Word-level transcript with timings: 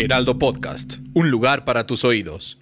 Heraldo 0.00 0.38
Podcast, 0.38 0.94
un 1.12 1.30
lugar 1.30 1.66
para 1.66 1.86
tus 1.86 2.04
oídos. 2.04 2.58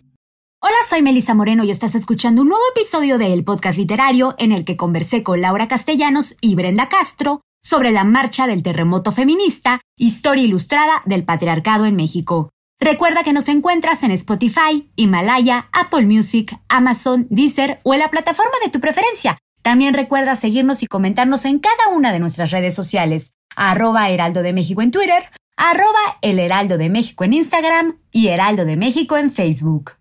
Hola, 0.61 0.75
soy 0.89 1.03
Melisa 1.03 1.35
Moreno 1.35 1.63
y 1.63 1.71
estás 1.71 1.95
escuchando 1.95 2.43
un 2.43 2.49
nuevo 2.49 2.65
episodio 2.75 3.17
de 3.17 3.33
El 3.33 3.45
Podcast 3.45 3.79
Literario 3.79 4.35
en 4.39 4.51
el 4.51 4.65
que 4.65 4.77
conversé 4.77 5.23
con 5.23 5.41
Laura 5.41 5.69
Castellanos 5.69 6.35
y 6.41 6.57
Brenda 6.57 6.89
Castro 6.89 7.43
sobre 7.63 7.93
la 7.93 8.03
marcha 8.03 8.49
del 8.49 8.65
terremoto 8.65 9.13
feminista, 9.13 9.81
historia 9.97 10.43
ilustrada 10.43 11.03
del 11.07 11.25
patriarcado 11.25 11.87
en 11.87 11.95
México. 11.95 12.51
Recuerda 12.81 13.23
que 13.23 13.33
nos 13.33 13.47
encuentras 13.47 14.03
en 14.03 14.11
Spotify, 14.11 14.91
Himalaya, 14.97 15.69
Apple 15.73 16.07
Music, 16.07 16.59
Amazon, 16.69 17.29
Deezer 17.31 17.79
o 17.85 17.95
en 17.95 18.01
la 18.01 18.11
plataforma 18.11 18.55
de 18.65 18.71
tu 18.73 18.81
preferencia. 18.81 19.39
También 19.63 19.95
recuerda 19.95 20.35
seguirnos 20.35 20.83
y 20.83 20.89
comentarnos 20.89 21.45
en 21.45 21.61
cada 21.61 21.89
una 21.95 22.13
de 22.13 22.19
nuestras 22.19 22.51
redes 22.51 22.75
sociales, 22.75 23.31
arroba 23.55 24.11
Heraldo 24.11 24.43
de 24.43 24.53
México 24.53 24.83
en 24.83 24.91
Twitter, 24.91 25.31
arroba 25.59 26.19
El 26.23 26.39
Heraldo 26.39 26.79
de 26.79 26.89
México 26.89 27.25
en 27.25 27.35
Instagram 27.35 27.99
y 28.13 28.29
Heraldo 28.29 28.65
de 28.65 28.77
México 28.77 29.17
en 29.17 29.31
Facebook. 29.31 29.93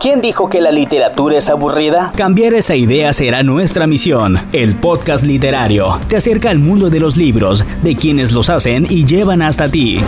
¿Quién 0.00 0.20
dijo 0.20 0.48
que 0.48 0.60
la 0.60 0.72
literatura 0.72 1.38
es 1.38 1.48
aburrida? 1.48 2.12
Cambiar 2.16 2.54
esa 2.54 2.74
idea 2.74 3.12
será 3.12 3.42
nuestra 3.42 3.86
misión. 3.86 4.40
El 4.52 4.74
podcast 4.74 5.24
literario 5.24 6.00
te 6.08 6.16
acerca 6.16 6.50
al 6.50 6.58
mundo 6.58 6.90
de 6.90 6.98
los 6.98 7.16
libros, 7.16 7.64
de 7.82 7.94
quienes 7.94 8.32
los 8.32 8.50
hacen 8.50 8.86
y 8.90 9.04
llevan 9.04 9.40
hasta 9.40 9.68
ti. 9.68 10.00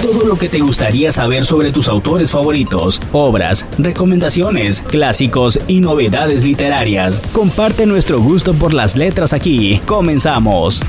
Todo 0.00 0.26
lo 0.26 0.36
que 0.36 0.48
te 0.48 0.60
gustaría 0.60 1.10
saber 1.10 1.44
sobre 1.44 1.72
tus 1.72 1.88
autores 1.88 2.30
favoritos, 2.30 3.00
obras, 3.12 3.66
recomendaciones, 3.78 4.82
clásicos 4.82 5.58
y 5.66 5.80
novedades 5.80 6.44
literarias. 6.44 7.20
Comparte 7.32 7.86
nuestro 7.86 8.20
gusto 8.20 8.54
por 8.54 8.72
las 8.72 8.96
letras 8.96 9.32
aquí. 9.32 9.80
Comenzamos. 9.86 10.82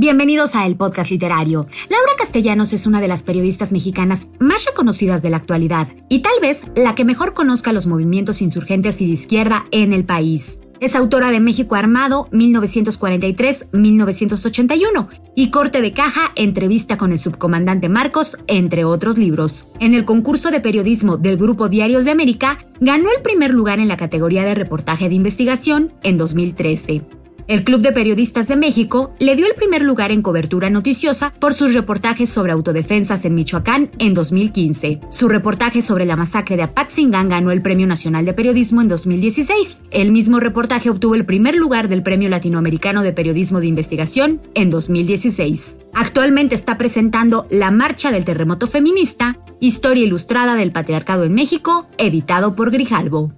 Bienvenidos 0.00 0.54
a 0.54 0.64
El 0.64 0.76
Podcast 0.76 1.10
Literario. 1.10 1.66
Laura 1.88 2.12
Castellanos 2.16 2.72
es 2.72 2.86
una 2.86 3.00
de 3.00 3.08
las 3.08 3.24
periodistas 3.24 3.72
mexicanas 3.72 4.28
más 4.38 4.64
reconocidas 4.64 5.22
de 5.22 5.30
la 5.30 5.38
actualidad 5.38 5.88
y 6.08 6.20
tal 6.20 6.34
vez 6.40 6.62
la 6.76 6.94
que 6.94 7.04
mejor 7.04 7.34
conozca 7.34 7.72
los 7.72 7.88
movimientos 7.88 8.40
insurgentes 8.40 9.00
y 9.00 9.06
de 9.06 9.12
izquierda 9.14 9.66
en 9.72 9.92
el 9.92 10.04
país. 10.04 10.60
Es 10.78 10.94
autora 10.94 11.32
de 11.32 11.40
México 11.40 11.74
Armado 11.74 12.28
1943-1981 12.30 15.08
y 15.34 15.50
Corte 15.50 15.82
de 15.82 15.90
Caja, 15.90 16.30
Entrevista 16.36 16.96
con 16.96 17.10
el 17.10 17.18
subcomandante 17.18 17.88
Marcos, 17.88 18.38
entre 18.46 18.84
otros 18.84 19.18
libros. 19.18 19.66
En 19.80 19.94
el 19.94 20.04
concurso 20.04 20.52
de 20.52 20.60
periodismo 20.60 21.16
del 21.16 21.38
Grupo 21.38 21.68
Diarios 21.68 22.04
de 22.04 22.12
América, 22.12 22.58
ganó 22.78 23.10
el 23.10 23.20
primer 23.22 23.50
lugar 23.50 23.80
en 23.80 23.88
la 23.88 23.96
categoría 23.96 24.44
de 24.44 24.54
reportaje 24.54 25.08
de 25.08 25.16
investigación 25.16 25.92
en 26.04 26.18
2013. 26.18 27.02
El 27.48 27.64
Club 27.64 27.80
de 27.80 27.92
Periodistas 27.92 28.46
de 28.46 28.56
México 28.56 29.14
le 29.18 29.34
dio 29.34 29.46
el 29.46 29.54
primer 29.54 29.80
lugar 29.80 30.12
en 30.12 30.20
cobertura 30.20 30.68
noticiosa 30.68 31.32
por 31.40 31.54
sus 31.54 31.72
reportajes 31.72 32.28
sobre 32.28 32.52
autodefensas 32.52 33.24
en 33.24 33.34
Michoacán 33.34 33.90
en 33.98 34.12
2015. 34.12 35.00
Su 35.08 35.28
reportaje 35.28 35.80
sobre 35.80 36.04
la 36.04 36.14
masacre 36.14 36.58
de 36.58 36.64
Apatzingán 36.64 37.30
ganó 37.30 37.50
el 37.50 37.62
Premio 37.62 37.86
Nacional 37.86 38.26
de 38.26 38.34
Periodismo 38.34 38.82
en 38.82 38.88
2016. 38.88 39.80
El 39.90 40.12
mismo 40.12 40.40
reportaje 40.40 40.90
obtuvo 40.90 41.14
el 41.14 41.24
primer 41.24 41.54
lugar 41.54 41.88
del 41.88 42.02
Premio 42.02 42.28
Latinoamericano 42.28 43.02
de 43.02 43.14
Periodismo 43.14 43.60
de 43.60 43.68
Investigación 43.68 44.42
en 44.52 44.68
2016. 44.68 45.78
Actualmente 45.94 46.54
está 46.54 46.76
presentando 46.76 47.46
La 47.48 47.70
Marcha 47.70 48.10
del 48.10 48.26
Terremoto 48.26 48.66
Feminista, 48.66 49.38
Historia 49.58 50.04
Ilustrada 50.04 50.54
del 50.54 50.70
Patriarcado 50.70 51.24
en 51.24 51.32
México, 51.32 51.86
editado 51.96 52.54
por 52.54 52.70
Grijalbo. 52.70 53.32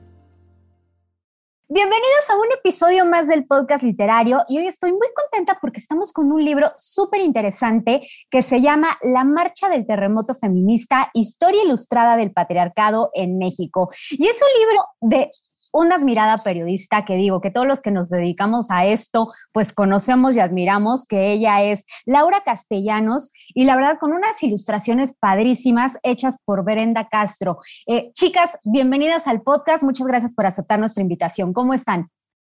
Bienvenidos 1.73 2.29
a 2.29 2.37
un 2.37 2.53
episodio 2.59 3.07
más 3.07 3.29
del 3.29 3.47
podcast 3.47 3.85
literario 3.85 4.43
y 4.49 4.59
hoy 4.59 4.67
estoy 4.67 4.91
muy 4.91 5.07
contenta 5.15 5.57
porque 5.61 5.79
estamos 5.79 6.13
con 6.13 6.33
un 6.33 6.45
libro 6.45 6.73
súper 6.77 7.21
interesante 7.21 8.01
que 8.29 8.43
se 8.43 8.61
llama 8.61 8.99
La 9.03 9.23
Marcha 9.23 9.69
del 9.69 9.87
Terremoto 9.87 10.35
Feminista, 10.35 11.13
Historia 11.15 11.63
Ilustrada 11.63 12.17
del 12.17 12.33
Patriarcado 12.33 13.11
en 13.15 13.39
México. 13.39 13.89
Y 14.11 14.27
es 14.27 14.43
un 14.43 14.61
libro 14.61 14.85
de 15.01 15.31
una 15.73 15.97
admirada 15.97 16.43
periodista 16.43 17.05
que 17.05 17.17
digo 17.17 17.41
que 17.41 17.51
todos 17.51 17.67
los 17.67 17.81
que 17.81 17.91
nos 17.91 18.11
dedicamos 18.11 18.71
a 18.71 18.87
esto, 18.87 19.33
pues 19.53 19.73
conocemos 19.73 20.37
y 20.37 20.41
admiramos, 20.41 21.07
que 21.07 21.33
ella 21.33 21.63
es 21.63 21.85
Laura 22.07 22.43
Castellanos 22.45 23.33
y 23.55 23.65
la 23.65 23.77
verdad 23.77 23.99
con 23.99 24.13
unas 24.13 24.43
ilustraciones 24.43 25.15
padrísimas 25.19 25.99
hechas 26.03 26.39
por 26.45 26.65
Brenda 26.65 27.09
Castro. 27.09 27.59
Eh, 27.87 28.11
chicas, 28.13 28.59
bienvenidas 28.65 29.27
al 29.27 29.43
podcast, 29.43 29.83
muchas 29.83 30.07
gracias 30.07 30.35
por 30.35 30.47
aceptar 30.47 30.79
nuestra 30.79 31.03
invitación. 31.03 31.53
¿Cómo 31.53 31.75
están? 31.75 32.11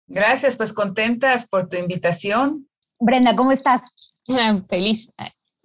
Gracias, 0.06 0.56
pues 0.56 0.72
contentas 0.72 1.46
por 1.48 1.68
tu 1.68 1.76
invitación. 1.76 2.68
Brenda, 2.98 3.34
¿cómo 3.34 3.52
estás? 3.52 3.82
Feliz. 4.68 5.10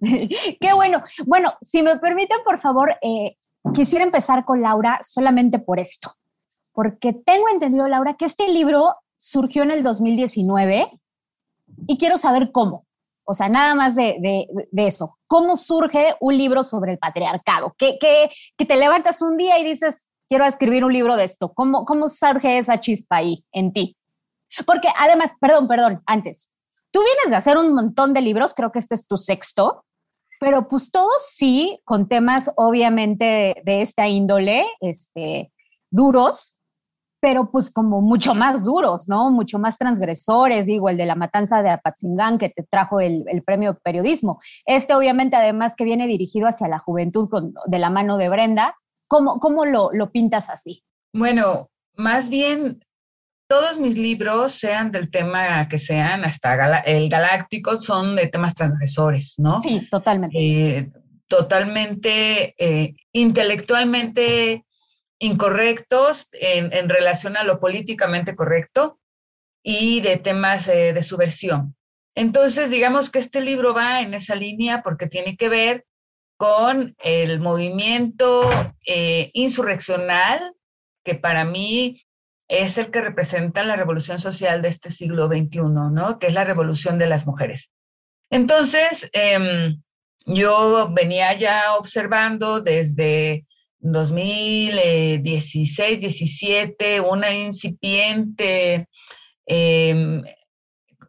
Qué 0.00 0.72
bueno. 0.74 1.02
Bueno, 1.26 1.54
si 1.60 1.82
me 1.82 1.98
permiten, 1.98 2.38
por 2.44 2.60
favor, 2.60 2.96
eh, 3.02 3.36
quisiera 3.74 4.04
empezar 4.04 4.44
con 4.44 4.62
Laura 4.62 5.00
solamente 5.02 5.58
por 5.58 5.78
esto 5.78 6.16
porque 6.72 7.12
tengo 7.12 7.48
entendido, 7.48 7.86
Laura, 7.88 8.14
que 8.14 8.24
este 8.24 8.48
libro 8.48 8.96
surgió 9.16 9.62
en 9.62 9.70
el 9.70 9.82
2019 9.82 10.90
y 11.86 11.98
quiero 11.98 12.18
saber 12.18 12.50
cómo. 12.52 12.86
O 13.24 13.34
sea, 13.34 13.48
nada 13.48 13.74
más 13.74 13.94
de, 13.94 14.48
eso. 14.72 15.18
¿Cómo 15.26 15.56
surge 15.56 16.14
un 16.20 16.36
libro 16.36 16.64
sobre 16.64 16.92
el 16.92 16.98
patriarcado? 16.98 17.74
¿Qué, 17.78 17.98
que 18.00 18.66
te 18.66 18.76
levantas 18.76 19.22
un 19.22 19.36
día 19.36 19.58
y 19.58 19.64
dices, 19.64 20.08
quiero 20.32 20.46
escribir 20.46 20.82
un 20.82 20.94
libro 20.94 21.16
de 21.16 21.24
esto. 21.24 21.52
¿Cómo, 21.52 21.84
¿Cómo 21.84 22.08
surge 22.08 22.56
esa 22.56 22.80
chispa 22.80 23.16
ahí 23.16 23.44
en 23.52 23.70
ti? 23.70 23.98
Porque 24.66 24.88
además, 24.98 25.32
perdón, 25.38 25.68
perdón, 25.68 26.02
antes, 26.06 26.50
tú 26.90 27.00
vienes 27.00 27.28
de 27.28 27.36
hacer 27.36 27.58
un 27.58 27.74
montón 27.74 28.14
de 28.14 28.22
libros, 28.22 28.54
creo 28.54 28.72
que 28.72 28.78
este 28.78 28.94
es 28.94 29.06
tu 29.06 29.18
sexto, 29.18 29.84
pero 30.40 30.68
pues 30.68 30.90
todos 30.90 31.22
sí, 31.26 31.80
con 31.84 32.08
temas 32.08 32.50
obviamente 32.56 33.24
de, 33.24 33.62
de 33.62 33.82
esta 33.82 34.08
índole, 34.08 34.64
este, 34.80 35.52
duros, 35.90 36.56
pero 37.22 37.52
pues 37.52 37.70
como 37.70 38.00
mucho 38.00 38.34
más 38.34 38.64
duros, 38.64 39.08
¿no? 39.08 39.30
Mucho 39.30 39.60
más 39.60 39.78
transgresores, 39.78 40.66
digo, 40.66 40.88
el 40.88 40.96
de 40.96 41.06
la 41.06 41.14
matanza 41.14 41.62
de 41.62 41.70
Apatzingán 41.70 42.36
que 42.36 42.48
te 42.48 42.64
trajo 42.64 42.98
el, 42.98 43.24
premio 43.46 43.78
periodismo. 43.78 44.40
Este 44.66 44.92
obviamente 44.92 45.36
además 45.36 45.76
que 45.76 45.84
viene 45.84 46.08
dirigido 46.08 46.48
hacia 46.48 46.66
la 46.66 46.80
juventud 46.80 47.28
de 47.66 47.78
la 47.78 47.90
mano 47.90 48.18
de 48.18 48.28
Brenda, 48.28 48.74
¿cómo, 49.06 49.38
cómo 49.38 49.64
lo, 49.64 50.10
pintas 50.10 50.50
así? 50.50 50.82
Bueno, 51.12 51.70
más 51.94 52.28
bien 52.28 52.80
todos 53.46 53.78
mis 53.78 53.96
libros, 53.96 54.54
sean 54.54 54.90
del 54.90 55.08
tema 55.08 55.68
que 55.68 55.78
sean, 55.78 56.24
hasta 56.24 56.80
el 56.80 57.08
galáctico, 57.08 57.76
son 57.76 58.16
de 58.16 58.26
temas 58.26 58.56
transgresores, 58.56 59.34
¿no? 59.38 59.60
Sí, 59.60 59.86
totalmente. 59.88 60.38
Eh, 60.38 60.90
totalmente 61.28 62.54
eh, 62.58 62.94
intelectualmente 63.12 64.64
incorrectos 65.22 66.28
en, 66.32 66.88
relación 66.88 67.36
a 67.36 67.44
lo 67.44 67.60
políticamente 67.60 68.34
correcto 68.34 68.98
y 69.62 70.00
de 70.00 70.16
temas 70.16 70.66
eh, 70.66 70.92
de 70.92 71.02
subversión. 71.02 71.76
Entonces, 72.16 72.70
digamos 72.70 73.08
que 73.08 73.20
este 73.20 73.40
libro 73.40 73.72
va 73.72 74.00
en 74.00 74.14
esa 74.14 74.34
línea 74.34 74.82
porque 74.82 75.06
tiene 75.06 75.36
que 75.36 75.48
ver 75.48 75.86
con 76.36 76.96
el 76.98 77.38
movimiento 77.38 78.50
eh, 78.84 79.30
insurreccional 79.32 80.54
que 81.04 81.14
para 81.14 81.44
mí 81.44 82.02
es 82.48 82.76
el 82.76 82.90
que 82.90 83.00
representa 83.00 83.62
la 83.62 83.76
revolución 83.76 84.18
social 84.18 84.60
de 84.60 84.70
este 84.70 84.90
siglo 84.90 85.28
XXI, 85.28 85.60
¿no? 85.92 86.18
Que 86.18 86.26
es 86.26 86.34
la 86.34 86.42
revolución 86.42 86.98
de 86.98 87.06
las 87.06 87.28
mujeres. 87.28 87.70
Entonces, 88.28 89.08
em, 89.12 89.80
yo 90.26 90.92
venía 90.92 91.32
ya 91.38 91.76
observando 91.76 92.60
desde 92.60 93.46
2016, 93.82 96.00
17, 96.00 97.00
una 97.00 97.32
incipiente 97.32 98.88
em, 99.46 100.22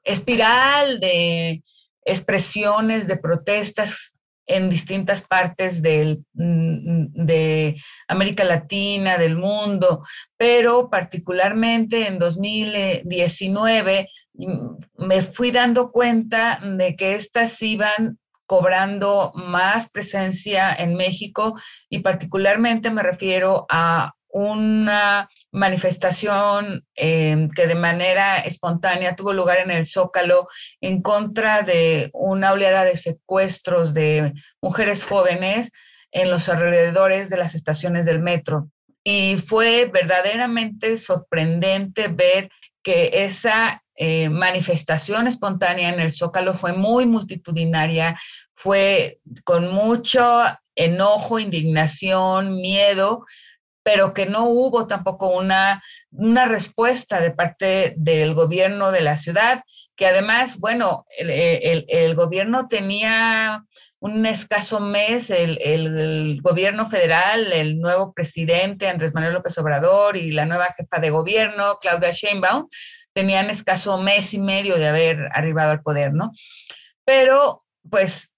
espiral 0.03 0.99
de 0.99 1.63
expresiones, 2.03 3.07
de 3.07 3.17
protestas 3.17 4.13
en 4.45 4.69
distintas 4.69 5.21
partes 5.21 5.81
del, 5.81 6.25
mm, 6.33 7.25
de 7.25 7.81
América 8.07 8.43
Latina, 8.43 9.17
del 9.17 9.37
mundo, 9.37 10.03
pero 10.35 10.89
particularmente 10.89 12.07
en 12.07 12.19
2019 12.19 14.09
mm, 14.33 14.75
me 14.97 15.21
fui 15.21 15.51
dando 15.51 15.91
cuenta 15.91 16.59
de 16.61 16.95
que 16.95 17.15
estas 17.15 17.61
iban 17.61 18.19
cobrando 18.53 19.31
más 19.33 19.89
presencia 19.89 20.71
en 20.75 20.93
México 20.93 21.59
y 21.89 22.01
particularmente 22.01 22.91
me 22.91 23.01
refiero 23.01 23.65
a 23.67 24.13
una 24.29 25.27
manifestación 25.51 26.85
eh, 26.95 27.47
que 27.55 27.65
de 27.65 27.73
manera 27.73 28.41
espontánea 28.41 29.15
tuvo 29.15 29.33
lugar 29.33 29.57
en 29.57 29.71
el 29.71 29.87
Zócalo 29.87 30.47
en 30.81 31.01
contra 31.01 31.63
de 31.63 32.11
una 32.13 32.51
oleada 32.51 32.83
de 32.83 32.95
secuestros 32.95 33.95
de 33.95 34.33
mujeres 34.61 35.03
jóvenes 35.03 35.71
en 36.11 36.29
los 36.29 36.47
alrededores 36.47 37.31
de 37.31 37.37
las 37.37 37.55
estaciones 37.55 38.05
del 38.05 38.19
metro. 38.19 38.69
Y 39.03 39.37
fue 39.37 39.89
verdaderamente 39.91 40.97
sorprendente 40.97 42.07
ver 42.07 42.51
que 42.83 43.09
esa 43.25 43.82
eh, 43.95 44.29
manifestación 44.29 45.27
espontánea 45.27 45.89
en 45.89 45.99
el 45.99 46.11
Zócalo 46.11 46.55
fue 46.55 46.73
muy 46.73 47.05
multitudinaria, 47.05 48.19
fue 48.55 49.19
con 49.43 49.71
mucho 49.71 50.43
enojo, 50.75 51.39
indignación, 51.39 52.55
miedo, 52.55 53.25
pero 53.83 54.13
que 54.13 54.25
no 54.25 54.45
hubo 54.45 54.87
tampoco 54.87 55.29
una, 55.29 55.83
una 56.11 56.45
respuesta 56.45 57.19
de 57.19 57.31
parte 57.31 57.93
del 57.97 58.33
gobierno 58.33 58.91
de 58.91 59.01
la 59.01 59.17
ciudad, 59.17 59.63
que 59.95 60.07
además, 60.07 60.57
bueno, 60.57 61.05
el, 61.17 62.15
gobierno 62.15 62.67
tenía 62.67 63.63
un 63.99 64.25
escaso 64.25 64.79
mes, 64.79 65.29
el, 65.29 65.59
el, 65.61 66.41
gobierno 66.41 66.89
federal, 66.89 67.51
el 67.53 67.79
nuevo 67.79 68.13
presidente 68.13 68.87
Andrés 68.87 69.13
Manuel 69.13 69.33
López 69.33 69.57
Obrador 69.57 70.17
y 70.17 70.31
la 70.31 70.45
nueva 70.45 70.73
jefa 70.75 70.99
de 70.99 71.09
gobierno, 71.09 71.77
Claudia 71.79 72.11
Sheinbaum, 72.11 72.67
tenían 73.13 73.49
escaso 73.49 74.01
mes 74.01 74.33
y 74.33 74.39
medio 74.39 74.77
de 74.77 74.87
haber 74.87 75.29
arribado 75.31 75.71
al 75.71 75.81
poder, 75.81 76.13
¿no? 76.13 76.31
Pero, 77.05 77.63
pues, 77.89 78.31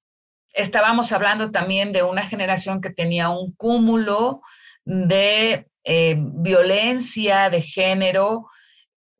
estábamos 0.53 1.11
hablando 1.11 1.51
también 1.51 1.91
de 1.91 2.03
una 2.03 2.23
generación 2.23 2.81
que 2.81 2.89
tenía 2.89 3.29
un 3.29 3.53
cúmulo 3.53 4.41
de 4.83 5.67
eh, 5.83 6.15
violencia 6.17 7.49
de 7.49 7.61
género 7.61 8.47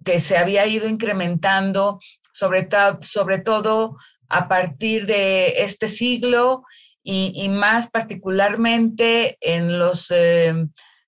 que 0.04 0.20
se 0.20 0.38
había 0.38 0.66
ido 0.68 0.88
incrementando, 0.88 2.00
sobre, 2.32 2.64
todo 2.64 3.98
a 4.30 4.48
partir 4.48 5.06
de 5.06 5.62
este 5.64 5.88
siglo 5.88 6.64
y, 7.04 7.48
más 7.50 7.90
particularmente 7.90 9.38
en 9.42 9.78
los, 9.78 10.08
eh, 10.10 10.54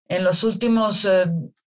en 0.08 0.24
los 0.24 0.44
últimos 0.44 1.06
eh, 1.06 1.26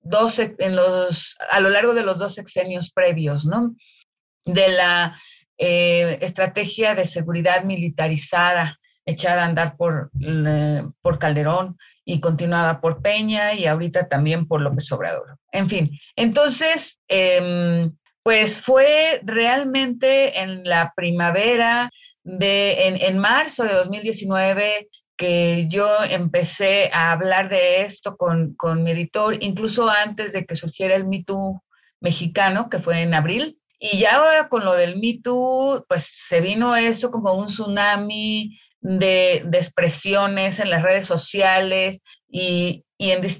dos, 0.03 0.39
en 0.39 0.75
los, 0.75 1.35
a 1.49 1.59
lo 1.59 1.69
largo 1.69 1.93
de 1.93 2.03
los 2.03 2.17
dos 2.17 2.35
sexenios 2.35 2.91
previos, 2.91 3.45
¿no? 3.45 3.75
De 4.45 4.67
la 4.69 5.15
estrategia 5.57 6.93
de 6.93 7.05
seguridad 7.05 7.63
militarizada 7.63 8.77
echada 9.05 9.43
a 9.43 9.45
andar 9.45 9.75
por, 9.77 10.11
por 11.01 11.19
Calderón 11.19 11.77
y 12.05 12.19
continuada 12.19 12.81
por 12.81 13.01
Peña 13.01 13.53
y 13.53 13.65
ahorita 13.65 14.07
también 14.07 14.47
por 14.47 14.61
López 14.61 14.91
Obrador. 14.91 15.37
En 15.51 15.69
fin, 15.69 15.91
entonces, 16.15 16.99
em, 17.07 17.93
pues 18.23 18.61
fue 18.61 19.21
realmente 19.23 20.39
en 20.39 20.63
la 20.63 20.93
primavera 20.95 21.91
de, 22.23 22.87
en, 22.87 23.17
marzo 23.17 23.63
de 23.65 23.73
2019 23.73 24.87
que 25.23 25.67
yo 25.69 25.87
empecé 26.03 26.89
a 26.91 27.13
hablar 27.13 27.47
de 27.47 27.83
esto 27.83 28.17
con, 28.17 28.55
con 28.55 28.83
mi 28.83 28.91
editor, 28.91 29.41
incluso 29.41 29.89
antes 29.89 30.33
de 30.33 30.45
que 30.45 30.53
surgiera 30.53 30.95
el 30.97 31.05
Me 31.05 31.23
mexicano, 32.01 32.69
que 32.69 32.79
fue 32.79 33.03
en 33.03 33.13
abril. 33.13 33.57
Y 33.79 33.99
ya 33.99 34.49
con 34.49 34.65
lo 34.65 34.73
del 34.73 34.99
Me 34.99 35.21
pues 35.87 36.11
se 36.27 36.41
vino 36.41 36.75
esto 36.75 37.09
como 37.09 37.35
un 37.35 37.45
tsunami 37.45 38.57
de, 38.81 39.45
expresiones 39.53 40.59
en 40.59 40.69
las 40.69 40.83
redes 40.83 41.05
sociales 41.05 42.01
y, 42.29 42.83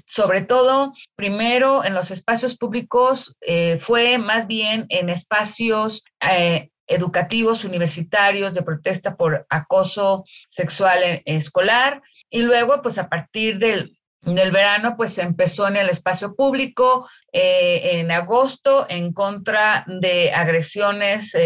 sobre 0.06 0.40
todo, 0.40 0.94
primero 1.16 1.84
en 1.84 1.92
los 1.92 2.10
espacios 2.10 2.56
públicos, 2.56 3.36
eh, 3.42 3.76
fue 3.78 4.16
más 4.16 4.46
bien 4.46 4.86
en 4.88 5.10
espacios 5.10 6.02
eh, 6.22 6.70
educativos, 6.86 7.64
universitarios, 7.64 8.54
de 8.54 8.62
protesta 8.62 9.16
por 9.16 9.46
acoso 9.48 10.24
sexual 10.48 11.02
eh, 11.02 11.22
escolar. 11.26 12.02
Y 12.30 12.42
luego, 12.42 12.82
pues 12.82 12.98
a 12.98 13.08
partir 13.08 13.58
del, 13.58 13.98
del 14.22 14.50
verano, 14.50 14.96
pues 14.96 15.18
empezó 15.18 15.68
en 15.68 15.76
el 15.76 15.88
espacio 15.88 16.34
público 16.34 17.08
en 17.32 18.10
agosto 18.10 18.86
en 18.88 19.12
contra 19.12 19.84
de 19.86 20.32
agresiones 20.32 21.36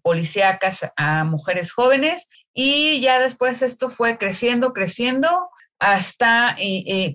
policíacas 0.00 0.90
a 0.96 1.24
mujeres 1.24 1.72
jóvenes 1.72 2.28
y 2.54 3.00
ya 3.00 3.20
después 3.20 3.62
esto 3.62 3.90
fue 3.90 4.18
creciendo, 4.18 4.72
creciendo 4.72 5.50
hasta, 5.78 6.56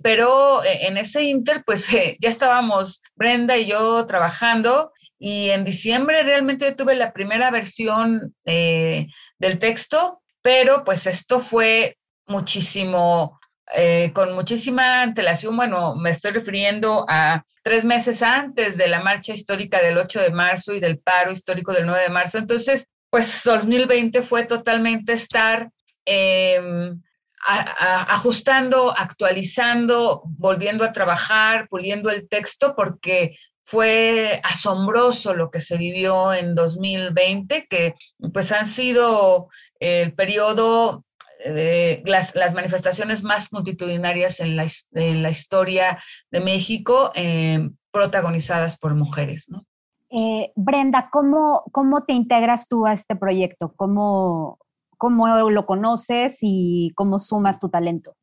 pero 0.02 0.62
en 0.64 0.98
ese 0.98 1.22
inter, 1.22 1.62
pues 1.64 1.88
ya 2.20 2.28
estábamos 2.28 3.02
Brenda 3.16 3.56
y 3.56 3.66
yo 3.66 4.04
trabajando 4.06 4.92
y 5.18 5.50
en 5.50 5.64
diciembre 5.64 6.22
realmente 6.22 6.64
yo 6.64 6.76
tuve 6.76 6.94
la 6.94 7.12
primera 7.12 7.50
versión 7.50 8.34
eh, 8.44 9.08
del 9.38 9.58
texto, 9.58 10.22
pero 10.42 10.84
pues 10.84 11.06
esto 11.06 11.40
fue 11.40 11.98
muchísimo, 12.26 13.40
eh, 13.74 14.12
con 14.14 14.32
muchísima 14.34 15.02
antelación, 15.02 15.56
bueno, 15.56 15.96
me 15.96 16.10
estoy 16.10 16.32
refiriendo 16.32 17.04
a 17.08 17.42
tres 17.62 17.84
meses 17.84 18.22
antes 18.22 18.76
de 18.76 18.88
la 18.88 19.00
marcha 19.00 19.32
histórica 19.32 19.82
del 19.82 19.98
8 19.98 20.20
de 20.20 20.30
marzo 20.30 20.72
y 20.72 20.80
del 20.80 21.00
paro 21.00 21.32
histórico 21.32 21.72
del 21.72 21.86
9 21.86 22.04
de 22.04 22.08
marzo. 22.08 22.38
Entonces, 22.38 22.86
pues 23.10 23.42
2020 23.44 24.22
fue 24.22 24.44
totalmente 24.46 25.14
estar 25.14 25.70
em, 26.04 27.00
ajustando, 27.44 28.90
actualizando, 28.96 30.22
volviendo 30.24 30.84
a 30.84 30.92
trabajar, 30.92 31.68
puliendo 31.68 32.10
el 32.10 32.28
texto, 32.28 32.74
porque 32.76 33.36
fue 33.68 34.40
asombroso 34.44 35.34
lo 35.34 35.50
que 35.50 35.60
se 35.60 35.76
vivió 35.76 36.32
en 36.32 36.54
2020, 36.54 37.66
que 37.68 37.94
pues 38.32 38.50
han 38.50 38.64
sido 38.64 39.48
el 39.78 40.14
periodo, 40.14 41.04
de 41.44 42.02
las, 42.06 42.34
manifestaciones 42.54 43.22
más 43.22 43.52
multitudinarias 43.52 44.40
en 44.40 44.56
la, 44.56 44.66
en 44.92 45.22
la 45.22 45.28
historia 45.28 46.02
de 46.30 46.40
México, 46.40 47.12
em, 47.14 47.76
protagonizadas 47.90 48.78
por 48.78 48.94
mujeres, 48.94 49.50
¿no? 49.50 49.66
Eh, 50.08 50.50
Brenda, 50.56 51.10
¿cómo, 51.12 51.64
¿cómo 51.70 52.04
te 52.04 52.14
integras 52.14 52.68
tú 52.68 52.86
a 52.86 52.94
este 52.94 53.16
proyecto? 53.16 53.74
¿Cómo, 53.76 54.58
¿Cómo 54.96 55.28
lo 55.50 55.66
conoces 55.66 56.38
y 56.40 56.90
cómo 56.96 57.18
sumas 57.18 57.60
tu 57.60 57.68
talento? 57.68 58.16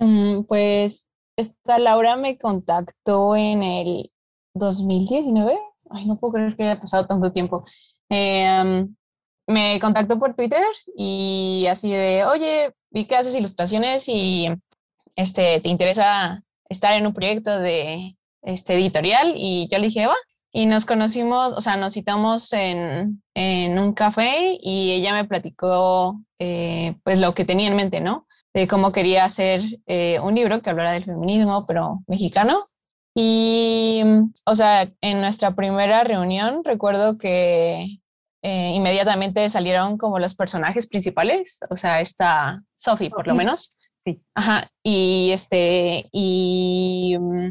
Mm, 0.00 0.42
pues 0.42 1.08
esta 1.36 1.78
Laura 1.78 2.16
me 2.16 2.36
contactó 2.36 3.36
en 3.36 3.62
el 3.62 4.10
2019. 4.58 5.58
Ay, 5.90 6.06
no 6.06 6.18
puedo 6.18 6.34
creer 6.34 6.56
que 6.56 6.64
haya 6.64 6.80
pasado 6.80 7.06
tanto 7.06 7.32
tiempo. 7.32 7.64
Em, 8.08 8.94
me 9.46 9.80
contactó 9.80 10.18
por 10.18 10.34
Twitter 10.34 10.62
y 10.96 11.66
así 11.70 11.90
de, 11.90 12.24
oye, 12.24 12.74
vi 12.90 13.06
que 13.06 13.16
haces 13.16 13.34
ilustraciones 13.34 14.08
y 14.08 14.48
este, 15.16 15.60
te 15.60 15.68
interesa 15.68 16.42
estar 16.68 16.94
en 16.94 17.06
un 17.06 17.14
proyecto 17.14 17.58
de 17.58 18.16
este 18.42 18.74
editorial 18.74 19.34
y 19.36 19.68
yo 19.70 19.78
le 19.78 19.86
dije, 19.86 20.06
va, 20.06 20.16
y 20.52 20.66
nos 20.66 20.86
conocimos, 20.86 21.52
o 21.52 21.60
sea, 21.60 21.76
nos 21.76 21.94
citamos 21.94 22.52
en, 22.52 23.22
en 23.34 23.78
un 23.78 23.92
café 23.92 24.58
y 24.60 24.92
ella 24.92 25.12
me 25.12 25.26
platicó 25.26 26.20
eh, 26.38 26.96
pues 27.04 27.18
lo 27.18 27.34
que 27.34 27.44
tenía 27.44 27.68
en 27.68 27.76
mente, 27.76 28.00
¿no? 28.00 28.26
De 28.54 28.66
cómo 28.66 28.92
quería 28.92 29.24
hacer 29.24 29.62
eh, 29.86 30.20
un 30.20 30.34
libro 30.34 30.62
que 30.62 30.70
hablara 30.70 30.92
del 30.92 31.04
feminismo, 31.04 31.66
pero 31.66 32.00
mexicano. 32.06 32.68
Y, 33.20 34.00
o 34.44 34.54
sea, 34.54 34.92
en 35.00 35.20
nuestra 35.20 35.56
primera 35.56 36.04
reunión 36.04 36.62
recuerdo 36.62 37.18
que 37.18 37.98
eh, 38.42 38.72
inmediatamente 38.76 39.50
salieron 39.50 39.98
como 39.98 40.20
los 40.20 40.36
personajes 40.36 40.86
principales, 40.88 41.58
o 41.68 41.76
sea, 41.76 42.00
esta 42.00 42.62
Sophie, 42.76 43.10
por 43.10 43.26
lo 43.26 43.34
menos. 43.34 43.76
Sí. 43.96 44.22
Ajá, 44.36 44.70
y 44.84 45.30
este, 45.32 46.08
y 46.12 47.16
mm, 47.18 47.48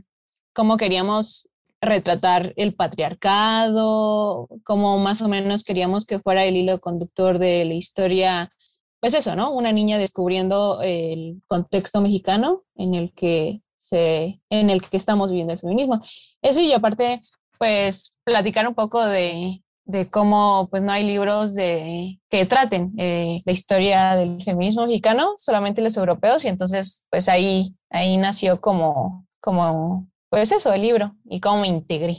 cómo 0.54 0.78
queríamos 0.78 1.50
retratar 1.82 2.54
el 2.56 2.74
patriarcado, 2.74 4.48
como 4.64 4.98
más 5.00 5.22
o 5.22 5.28
menos 5.28 5.66
queríamos 5.66 6.06
que 6.06 6.20
fuera 6.20 6.46
el 6.46 6.56
hilo 6.56 6.80
conductor 6.80 7.40
de 7.40 7.66
la 7.66 7.74
historia, 7.74 8.54
pues 9.02 9.14
eso, 9.14 9.36
¿no? 9.36 9.52
Una 9.52 9.74
niña 9.74 9.98
descubriendo 9.98 10.80
el 10.82 11.42
contexto 11.46 12.00
mexicano 12.00 12.64
en 12.76 12.94
el 12.94 13.14
que 13.14 13.62
se, 13.90 14.42
en 14.50 14.70
el 14.70 14.82
que 14.82 14.98
estamos 14.98 15.30
viviendo 15.30 15.54
el 15.54 15.60
feminismo. 15.60 16.02
Eso 16.42 16.60
y 16.62 16.74
aparte, 16.74 17.22
pues 17.58 18.16
platicar 18.24 18.68
un 18.68 18.76
poco 18.76 19.06
de, 19.06 19.62
de 19.86 20.10
cómo 20.10 20.68
pues 20.70 20.84
no 20.84 20.92
hay 20.92 21.04
libros 21.04 21.56
de, 21.56 22.20
que 22.30 22.46
traten 22.46 22.94
eh, 22.98 23.42
la 23.46 23.52
historia 23.54 24.16
del 24.16 24.44
feminismo 24.44 24.86
mexicano, 24.86 25.34
solamente 25.38 25.82
los 25.82 25.98
europeos, 25.98 26.44
y 26.46 26.50
entonces 26.50 27.06
pues 27.10 27.30
ahí, 27.30 27.76
ahí 27.90 28.18
nació 28.18 28.60
como, 28.62 29.26
como, 29.40 30.08
pues 30.30 30.52
eso, 30.52 30.74
el 30.74 30.82
libro, 30.82 31.16
y 31.26 31.40
cómo 31.40 31.62
me 31.62 31.68
integré. 31.68 32.18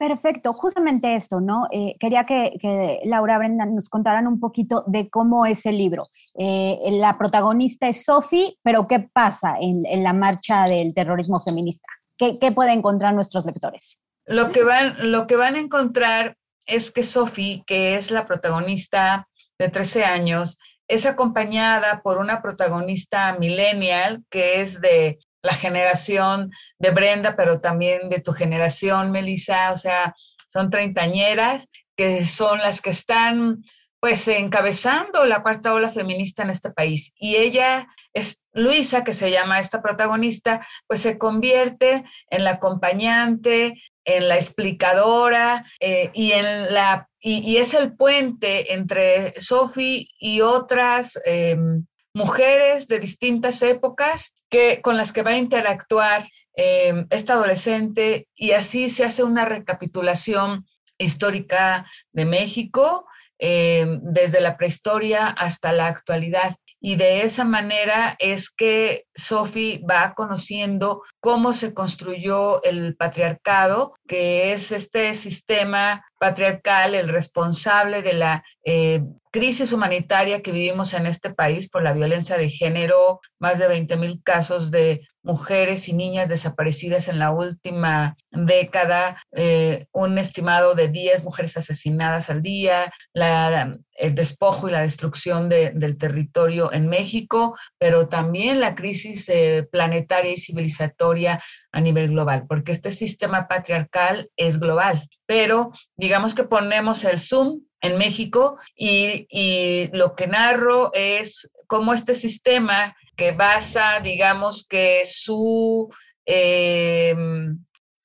Perfecto, 0.00 0.54
justamente 0.54 1.14
esto, 1.14 1.42
¿no? 1.42 1.68
Eh, 1.70 1.94
quería 2.00 2.24
que, 2.24 3.02
Laura 3.04 3.36
Brenda 3.36 3.66
nos 3.66 3.90
contaran 3.90 4.26
un 4.26 4.40
poquito 4.40 4.82
de 4.86 5.10
cómo 5.10 5.44
es 5.44 5.66
el 5.66 5.76
libro. 5.76 6.08
Eh, 6.38 6.78
la 6.92 7.18
protagonista 7.18 7.86
es 7.86 8.06
Sophie, 8.06 8.56
pero 8.62 8.86
¿qué 8.86 9.10
pasa 9.12 9.56
en, 9.60 9.82
la 10.02 10.14
marcha 10.14 10.64
del 10.64 10.94
terrorismo 10.94 11.42
feminista? 11.42 11.86
¿Qué, 12.16 12.38
¿Qué 12.38 12.50
pueden 12.50 12.78
encontrar 12.78 13.12
nuestros 13.12 13.44
lectores? 13.44 14.00
Lo 14.24 14.52
que, 14.52 14.64
van, 14.64 15.10
lo 15.12 15.26
que 15.26 15.36
van 15.36 15.56
a 15.56 15.60
encontrar 15.60 16.38
es 16.64 16.90
que 16.90 17.02
Sophie, 17.02 17.62
que 17.66 17.96
es 17.96 18.10
la 18.10 18.26
protagonista 18.26 19.28
de 19.58 19.68
13 19.68 20.04
años, 20.04 20.56
es 20.88 21.04
acompañada 21.04 22.00
por 22.00 22.16
una 22.16 22.40
protagonista 22.40 23.36
millennial 23.38 24.24
que 24.30 24.62
es 24.62 24.80
de 24.80 25.18
la 25.42 25.54
generación 25.54 26.52
de 26.78 26.90
Brenda, 26.90 27.36
pero 27.36 27.60
también 27.60 28.08
de 28.08 28.20
tu 28.20 28.32
generación, 28.32 29.10
Melissa, 29.10 29.72
o 29.72 29.76
sea, 29.76 30.14
son 30.48 30.70
treintañeras 30.70 31.68
que 31.96 32.24
son 32.26 32.58
las 32.58 32.80
que 32.80 32.90
están 32.90 33.62
pues 34.00 34.26
encabezando 34.28 35.26
la 35.26 35.42
cuarta 35.42 35.74
ola 35.74 35.90
feminista 35.90 36.42
en 36.42 36.50
este 36.50 36.70
país. 36.70 37.12
Y 37.16 37.36
ella 37.36 37.86
es 38.14 38.40
Luisa, 38.54 39.04
que 39.04 39.12
se 39.12 39.30
llama 39.30 39.60
esta 39.60 39.82
protagonista, 39.82 40.66
pues 40.86 41.00
se 41.00 41.18
convierte 41.18 42.04
en 42.30 42.44
la 42.44 42.52
acompañante, 42.52 43.82
en 44.04 44.28
la 44.28 44.36
explicadora 44.36 45.66
eh, 45.78 46.10
y 46.14 46.32
en 46.32 46.72
la 46.72 47.10
y, 47.22 47.58
es 47.58 47.74
el 47.74 47.94
puente 47.94 48.72
entre 48.72 49.38
Sophie 49.38 50.08
y 50.18 50.40
otras 50.40 51.20
em, 51.26 51.84
mujeres 52.14 52.88
de 52.88 52.98
distintas 52.98 53.62
épocas 53.62 54.34
que, 54.48 54.80
con 54.82 54.96
las 54.96 55.12
que 55.12 55.22
va 55.22 55.30
a 55.30 55.38
interactuar 55.38 56.28
em, 56.54 57.06
esta 57.10 57.34
adolescente 57.34 58.26
y 58.34 58.52
así 58.52 58.88
se 58.88 59.04
hace 59.04 59.22
una 59.22 59.44
recapitulación 59.44 60.66
histórica 60.98 61.86
de 62.12 62.24
México 62.24 63.06
em, 63.38 64.00
desde 64.02 64.40
la 64.40 64.56
prehistoria 64.56 65.28
hasta 65.28 65.72
la 65.72 65.86
actualidad. 65.86 66.56
Y 66.82 66.96
de 66.96 67.22
esa 67.22 67.44
manera 67.44 68.16
es 68.18 68.50
que 68.50 69.04
Sophie 69.14 69.82
va 69.88 70.14
conociendo 70.14 71.02
cómo 71.20 71.52
se 71.52 71.74
construyó 71.74 72.62
el 72.62 72.96
patriarcado, 72.96 73.94
que 74.08 74.52
es 74.52 74.72
este 74.72 75.14
sistema 75.14 76.02
patriarcal 76.20 76.94
el 76.94 77.08
responsable 77.08 78.02
de 78.02 78.12
la 78.12 78.44
eh, 78.62 79.02
crisis 79.32 79.72
humanitaria 79.72 80.42
que 80.42 80.52
vivimos 80.52 80.92
en 80.92 81.06
este 81.06 81.32
país 81.32 81.70
por 81.70 81.82
la 81.82 81.94
violencia 81.94 82.36
de 82.36 82.50
género, 82.50 83.20
más 83.38 83.58
de 83.58 83.66
20 83.66 83.96
mil 83.96 84.22
casos 84.22 84.70
de 84.70 85.00
mujeres 85.22 85.88
y 85.88 85.92
niñas 85.92 86.28
desaparecidas 86.28 87.08
en 87.08 87.18
la 87.18 87.30
última 87.30 88.16
década, 88.30 89.16
eh, 89.32 89.86
un 89.92 90.18
estimado 90.18 90.74
de 90.74 90.88
10 90.88 91.24
mujeres 91.24 91.56
asesinadas 91.56 92.30
al 92.30 92.42
día, 92.42 92.92
la, 93.12 93.76
el 93.94 94.14
despojo 94.14 94.68
y 94.68 94.72
la 94.72 94.82
destrucción 94.82 95.48
del 95.48 95.98
territorio 95.98 96.72
en 96.72 96.88
México, 96.88 97.56
pero 97.78 98.08
también 98.08 98.60
la 98.60 98.74
crisis 98.74 99.28
eh, 99.28 99.68
planetaria 99.70 100.32
y 100.32 100.38
civilizatoria 100.38 101.42
a 101.72 101.80
nivel 101.80 102.08
global, 102.08 102.46
porque 102.48 102.72
este 102.72 102.92
sistema 102.92 103.46
patriarcal 103.46 104.30
es 104.36 104.58
global, 104.58 105.08
pero 105.26 105.70
digamos 105.96 106.34
que 106.34 106.44
ponemos 106.44 107.04
el 107.04 107.20
zoom 107.20 107.60
en 107.82 107.98
México 107.98 108.58
y, 108.74 109.26
y 109.30 109.88
lo 109.92 110.14
que 110.14 110.26
narro 110.26 110.90
es 110.94 111.50
cómo 111.66 111.94
este 111.94 112.14
sistema 112.14 112.94
que 113.20 113.32
basa, 113.32 114.00
digamos, 114.00 114.66
que 114.66 115.02
su, 115.04 115.92
eh, 116.24 117.14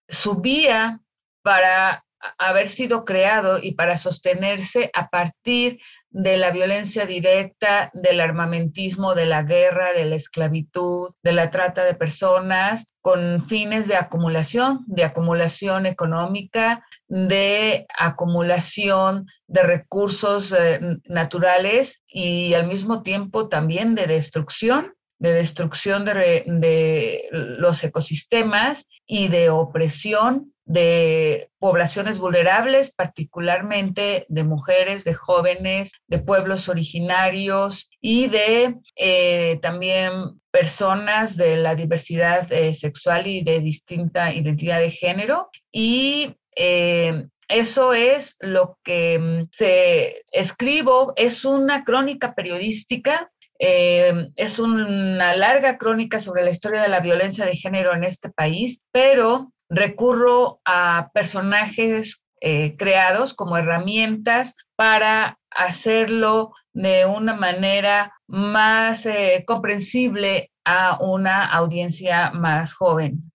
su 0.09 0.41
vía 0.41 0.99
para 1.41 2.03
haber 2.37 2.67
sido 2.67 3.05
creado 3.05 3.59
y 3.63 3.75
para 3.75 3.95
sostenerse 3.95 4.91
a 4.93 5.07
partir 5.07 5.79
de 6.09 6.35
la 6.35 6.51
violencia 6.51 7.05
directa, 7.05 7.91
del 7.93 8.19
armamentismo, 8.19 9.15
de 9.15 9.25
la 9.25 9.43
guerra, 9.43 9.93
de 9.93 10.03
la 10.03 10.15
esclavitud, 10.15 11.13
de 11.23 11.31
la 11.31 11.49
trata 11.49 11.85
de 11.85 11.93
personas, 11.93 12.93
con 12.99 13.47
fines 13.47 13.87
de 13.87 13.95
acumulación, 13.95 14.83
de 14.85 15.05
acumulación 15.05 15.85
económica, 15.85 16.83
de 17.07 17.85
acumulación 17.97 19.27
de 19.47 19.63
recursos 19.63 20.51
eh, 20.51 20.81
naturales 21.05 22.03
y 22.05 22.53
al 22.53 22.67
mismo 22.67 23.01
tiempo 23.01 23.47
también 23.47 23.95
de 23.95 24.07
destrucción 24.07 24.94
de 25.19 25.33
destrucción 25.33 26.05
de, 26.05 27.27
los 27.31 27.83
ecosistemas 27.83 28.87
y 29.05 29.27
de 29.27 29.49
opresión 29.49 30.51
de 30.65 31.49
poblaciones 31.59 32.17
vulnerables, 32.17 32.91
particularmente 32.91 34.25
de 34.29 34.43
mujeres, 34.43 35.03
de 35.03 35.13
jóvenes, 35.13 35.91
de 36.07 36.19
pueblos 36.19 36.69
originarios 36.69 37.89
y 38.01 38.27
de 38.27 38.75
eh, 38.95 39.59
también 39.61 40.41
personas 40.49 41.37
de 41.37 41.57
la 41.57 41.75
diversidad 41.75 42.51
eh, 42.51 42.73
sexual 42.73 43.27
y 43.27 43.43
de 43.43 43.59
distinta 43.59 44.33
identidad 44.33 44.79
de 44.79 44.89
género. 44.89 45.49
Y 45.71 46.35
eh, 46.55 47.27
eso 47.47 47.93
es 47.93 48.37
lo 48.39 48.79
que 48.83 49.19
mm, 49.19 49.49
se 49.51 50.23
escribo, 50.31 51.13
es 51.15 51.45
una 51.45 51.83
crónica 51.83 52.33
periodística 52.33 53.31
eh, 53.59 54.31
es 54.35 54.59
una 54.59 55.35
larga 55.35 55.77
crónica 55.77 56.19
sobre 56.19 56.43
la 56.43 56.51
historia 56.51 56.81
de 56.81 56.89
la 56.89 56.99
violencia 56.99 57.45
de 57.45 57.55
género 57.55 57.93
en 57.93 58.03
este 58.03 58.29
país, 58.29 58.83
pero 58.91 59.51
recurro 59.69 60.59
a 60.65 61.09
personajes 61.13 62.25
eh, 62.41 62.75
creados 62.77 63.33
como 63.33 63.57
herramientas 63.57 64.55
para 64.75 65.39
hacerlo 65.49 66.51
de 66.73 67.05
una 67.05 67.33
manera 67.33 68.13
más 68.27 69.05
eh, 69.05 69.43
comprensible 69.47 70.51
a 70.65 70.97
una 71.01 71.45
audiencia 71.45 72.31
más 72.31 72.73
joven. 72.73 73.31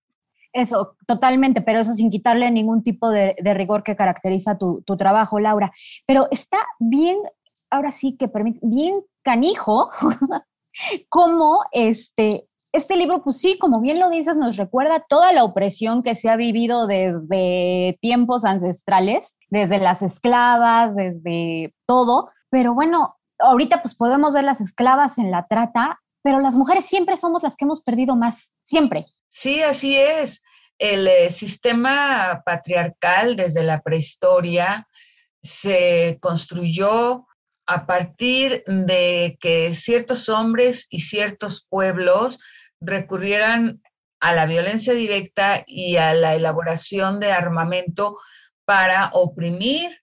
Eso, 0.52 0.96
totalmente, 1.06 1.62
pero 1.62 1.80
eso 1.80 1.94
sin 1.94 2.10
quitarle 2.10 2.50
ningún 2.50 2.82
tipo 2.82 3.08
de, 3.10 3.36
rigor 3.54 3.84
que 3.84 3.96
caracteriza 3.96 4.58
tu, 4.58 4.82
tu, 4.82 4.96
trabajo, 4.96 5.38
Laura. 5.38 5.72
Pero 6.06 6.26
está 6.30 6.58
bien, 6.80 7.18
ahora 7.70 7.92
sí 7.92 8.16
que 8.16 8.30
bien 8.62 9.02
canijo 9.22 9.90
como 11.08 11.60
este, 11.72 12.48
este 12.72 12.96
libro, 12.96 13.22
pues 13.22 13.38
sí, 13.38 13.58
como 13.58 13.80
bien 13.80 13.98
lo 13.98 14.10
dices, 14.10 14.36
nos 14.36 14.56
recuerda 14.56 15.04
toda 15.08 15.32
la 15.32 15.44
opresión 15.44 16.02
que 16.02 16.14
se 16.14 16.28
ha 16.28 16.36
vivido 16.36 16.86
desde 16.86 17.98
tiempos 18.00 18.44
ancestrales, 18.44 19.36
desde 19.48 19.78
las 19.78 20.02
esclavas, 20.02 20.94
desde 20.94 21.74
todo. 21.86 22.30
Pero 22.50 22.74
bueno, 22.74 23.16
ahorita 23.38 23.82
pues 23.82 23.94
podemos 23.94 24.32
ver 24.32 24.44
las 24.44 24.60
esclavas 24.60 25.18
en 25.18 25.30
la 25.30 25.46
trata, 25.48 26.00
pero 26.22 26.40
las 26.40 26.56
mujeres 26.56 26.84
siempre 26.84 27.16
somos 27.16 27.42
las 27.42 27.56
que 27.56 27.64
hemos 27.64 27.82
perdido 27.82 28.16
más, 28.16 28.52
siempre. 28.62 29.06
Sí, 29.28 29.62
así 29.62 29.96
es. 29.96 30.42
El 30.78 31.06
eh, 31.08 31.30
sistema 31.30 32.42
patriarcal 32.44 33.36
desde 33.36 33.62
la 33.62 33.80
prehistoria 33.80 34.86
se 35.42 36.18
construyó 36.20 37.26
a 37.70 37.86
partir 37.86 38.64
de 38.66 39.38
que 39.40 39.76
ciertos 39.76 40.28
hombres 40.28 40.88
y 40.90 41.02
ciertos 41.02 41.64
pueblos 41.68 42.40
recurrieran 42.80 43.80
a 44.18 44.34
la 44.34 44.46
violencia 44.46 44.92
directa 44.92 45.62
y 45.68 45.96
a 45.96 46.12
la 46.14 46.34
elaboración 46.34 47.20
de 47.20 47.30
armamento 47.30 48.18
para 48.64 49.10
oprimir 49.12 50.02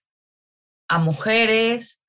a 0.88 0.98
mujeres, 0.98 2.00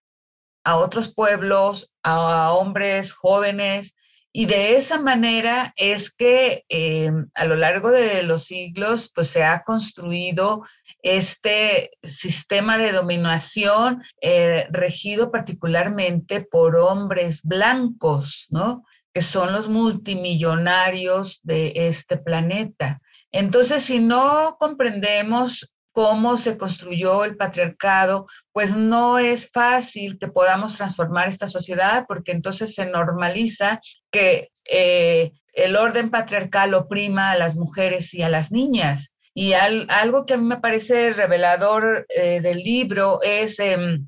a 0.63 0.77
otros 0.77 1.13
pueblos, 1.13 1.91
a 2.03 2.53
hombres 2.53 3.11
jóvenes, 3.11 3.97
y 4.39 4.45
de 4.45 4.77
esa 4.77 4.97
manera 4.97 5.73
es 5.75 6.11
que 6.11 6.63
eh, 6.69 7.11
a 7.33 7.43
lo 7.43 7.57
largo 7.57 7.91
de 7.91 8.23
los 8.23 8.45
siglos 8.45 9.11
pues, 9.13 9.27
se 9.27 9.43
ha 9.43 9.63
construido 9.65 10.63
este 11.03 11.91
sistema 12.03 12.77
de 12.77 12.93
dominación 12.93 14.01
eh, 14.21 14.65
regido 14.69 15.29
particularmente 15.29 16.39
por 16.39 16.77
hombres 16.77 17.43
blancos, 17.43 18.47
¿no? 18.49 18.85
que 19.13 19.23
son 19.23 19.51
los 19.51 19.67
multimillonarios 19.67 21.41
de 21.43 21.73
este 21.75 22.15
planeta. 22.15 23.01
Entonces, 23.33 23.83
si 23.83 23.99
no 23.99 24.55
comprendemos 24.57 25.69
cómo 25.99 26.37
se 26.37 26.57
construyó 26.57 27.25
el 27.25 27.35
patriarcado, 27.35 28.25
pues 28.53 28.73
no 28.77 29.19
es 29.19 29.51
fácil 29.51 30.17
que 30.17 30.29
podamos 30.29 30.77
transformar 30.77 31.27
esta 31.27 31.49
sociedad 31.49 32.05
porque 32.07 32.31
entonces 32.31 32.73
se 32.73 32.85
normaliza 32.85 33.81
que 34.09 34.47
eh, 34.63 35.33
el 35.51 35.75
orden 35.75 36.09
patriarcal 36.09 36.73
oprima 36.73 37.31
a 37.31 37.35
las 37.35 37.57
mujeres 37.57 38.13
y 38.13 38.21
a 38.21 38.29
las 38.29 38.49
niñas. 38.49 39.13
Y 39.33 39.51
algo 39.51 40.25
que 40.25 40.35
a 40.35 40.37
mí 40.37 40.45
me 40.45 40.61
parece 40.61 41.11
revelador 41.11 42.05
eh, 42.07 42.39
del 42.39 42.59
libro 42.59 43.21
es 43.21 43.59
em, 43.59 44.07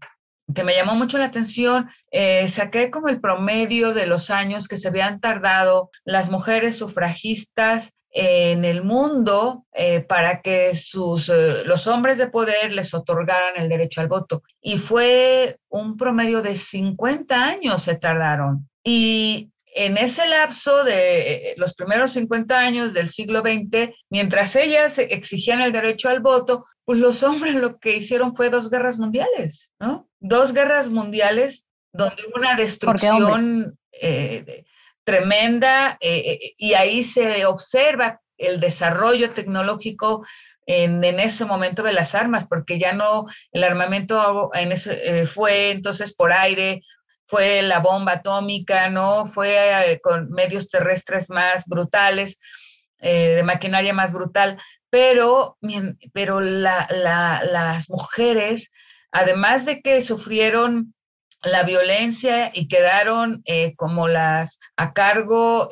que 0.56 0.64
me 0.64 0.74
llamó 0.74 0.96
mucho 0.96 1.18
la 1.18 1.26
atención, 1.26 1.90
eh, 2.10 2.48
saqué 2.48 2.90
como 2.90 3.10
el 3.10 3.20
promedio 3.20 3.94
de 3.94 4.06
los 4.06 4.30
años 4.30 4.70
que 4.70 4.78
se 4.78 4.88
habían 4.88 5.20
tardado 5.20 5.90
las 6.06 6.30
mujeres 6.30 6.78
sufragistas 6.78 7.92
en 8.12 8.66
el 8.66 8.84
mundo 8.84 9.66
eh, 9.74 10.02
para 10.02 10.42
que 10.42 10.76
sus, 10.76 11.30
eh, 11.30 11.64
los 11.66 11.88
hombres 11.88 12.18
de 12.18 12.28
poder 12.28 12.74
les 12.74 12.94
otorgaran 12.94 13.56
el 13.58 13.70
derecho 13.70 14.02
al 14.02 14.08
voto. 14.08 14.44
Y 14.62 14.78
fue 14.78 15.58
un 15.70 15.98
promedio 15.98 16.42
de 16.42 16.58
50 16.58 17.36
años 17.36 17.84
se 17.84 17.96
tardaron. 17.96 18.70
Y 18.84 19.52
en 19.74 19.98
ese 19.98 20.28
lapso 20.28 20.84
de 20.84 21.54
los 21.56 21.74
primeros 21.74 22.12
50 22.12 22.60
años 22.60 22.94
del 22.94 23.10
siglo 23.10 23.42
XX, 23.42 23.94
mientras 24.10 24.56
ellas 24.58 25.00
exigían 25.00 25.62
el 25.62 25.72
derecho 25.72 26.10
al 26.10 26.20
voto, 26.20 26.66
pues 26.84 27.00
los 27.00 27.24
hombres 27.24 27.56
lo 27.56 27.80
que 27.80 27.96
hicieron 27.96 28.36
fue 28.36 28.50
dos 28.50 28.70
guerras 28.70 28.98
mundiales, 29.00 29.72
¿no? 29.80 30.10
Dos 30.20 30.54
guerras 30.54 30.90
mundiales 30.90 31.66
donde 31.94 32.24
una 32.36 32.56
destrucción 32.56 33.78
eh, 33.94 34.66
tremenda 35.04 35.98
eh, 36.00 36.54
y 36.58 36.74
ahí 36.74 37.04
se 37.04 37.46
observa 37.46 38.22
el 38.38 38.60
desarrollo 38.60 39.34
tecnológico 39.34 40.26
en, 40.66 41.04
ese 41.20 41.46
momento 41.46 41.84
de 41.84 41.94
las 41.94 42.16
armas, 42.16 42.48
porque 42.48 42.80
ya 42.80 42.94
no, 42.94 43.26
el 43.52 43.64
armamento 43.64 44.52
en 44.54 44.72
ese, 44.72 45.22
eh, 45.22 45.28
fue 45.28 45.72
entonces 45.72 46.14
por 46.14 46.32
aire, 46.32 46.82
fue 47.26 47.62
la 47.62 47.80
bomba 47.80 48.14
atómica, 48.14 48.90
¿no? 48.90 49.26
Fue 49.26 49.94
eh, 49.94 50.02
con 50.02 50.30
medios 50.32 50.70
terrestres 50.70 51.30
más 51.30 51.66
brutales, 51.66 52.40
eh, 53.00 53.36
de 53.36 53.44
maquinaria 53.44 53.94
más 53.94 54.12
brutal, 54.14 54.60
pero, 54.90 55.58
pero 56.14 56.42
las 56.42 57.90
mujeres, 57.90 58.72
además 59.12 59.66
de 59.66 59.82
que 59.82 60.02
sufrieron 60.02 60.94
la 61.42 61.64
violencia 61.64 62.52
y 62.54 62.68
quedaron 62.68 63.42
eh, 63.46 63.76
como 63.76 64.08
las 64.08 64.60
a 64.76 64.94
cargo 64.94 65.70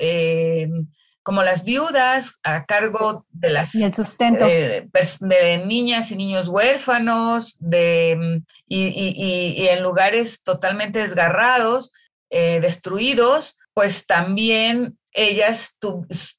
como 1.29 1.43
las 1.43 1.63
viudas 1.63 2.39
a 2.41 2.65
cargo 2.65 3.27
de 3.29 3.51
las 3.51 3.75
y 3.75 3.83
el 3.83 3.93
sustento. 3.93 4.47
Eh, 4.47 4.89
de 5.19 5.57
niñas 5.63 6.09
y 6.09 6.15
niños 6.15 6.47
huérfanos 6.47 7.55
de, 7.59 8.41
y, 8.67 9.67
en 9.67 9.83
lugares 9.83 10.41
totalmente 10.41 10.97
desgarrados, 10.97 11.91
eh, 12.31 12.59
destruidos, 12.61 13.59
pues 13.75 14.07
también 14.07 14.97
ellas 15.11 15.77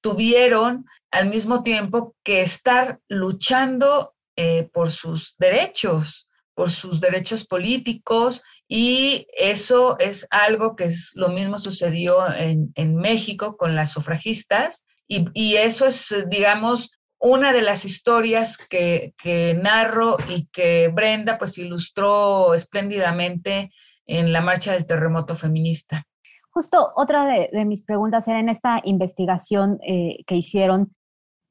tuvieron 0.00 0.86
al 1.12 1.28
mismo 1.28 1.62
tiempo 1.62 2.16
que 2.24 2.40
estar 2.40 2.98
luchando 3.08 4.14
eh, 4.34 4.68
por 4.72 4.90
sus 4.90 5.36
derechos, 5.38 6.28
por 6.54 6.68
sus 6.68 7.00
derechos 7.00 7.46
políticos 7.46 8.42
y 8.72 9.26
eso 9.36 9.98
es 9.98 10.28
algo 10.30 10.76
que 10.76 10.84
es 10.84 11.10
lo 11.16 11.28
mismo 11.30 11.58
sucedió 11.58 12.32
en, 12.32 12.70
en 12.76 12.94
México 12.94 13.56
con 13.56 13.74
las 13.74 13.90
sufragistas 13.90 14.84
y, 15.08 15.26
y, 15.34 15.56
eso 15.56 15.86
es, 15.86 16.14
digamos, 16.28 16.96
una 17.18 17.52
de 17.52 17.62
las 17.62 17.84
historias 17.84 18.56
que, 18.56 19.12
que, 19.18 19.54
narro 19.60 20.18
y 20.28 20.46
que 20.52 20.86
Brenda 20.86 21.36
pues 21.36 21.58
ilustró 21.58 22.54
espléndidamente 22.54 23.72
en 24.06 24.32
la 24.32 24.40
marcha 24.40 24.72
del 24.74 24.86
terremoto 24.86 25.34
feminista. 25.34 26.04
Justo 26.50 26.92
otra 26.94 27.24
de, 27.26 27.64
mis 27.64 27.82
preguntas 27.82 28.28
era 28.28 28.38
en 28.38 28.48
esta 28.48 28.80
investigación 28.84 29.80
eh, 29.84 30.22
que 30.28 30.36
hicieron, 30.36 30.94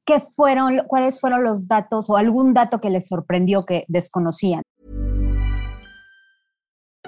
¿qué 0.06 0.24
fueron, 0.34 0.86
cuáles 0.86 1.20
fueron 1.20 1.44
los 1.44 1.68
datos 1.68 2.08
o 2.08 2.16
algún 2.16 2.54
dato 2.54 2.80
que 2.80 2.88
les 2.88 3.08
sorprendió 3.08 3.66
que 3.66 3.84
desconocían? 3.88 4.62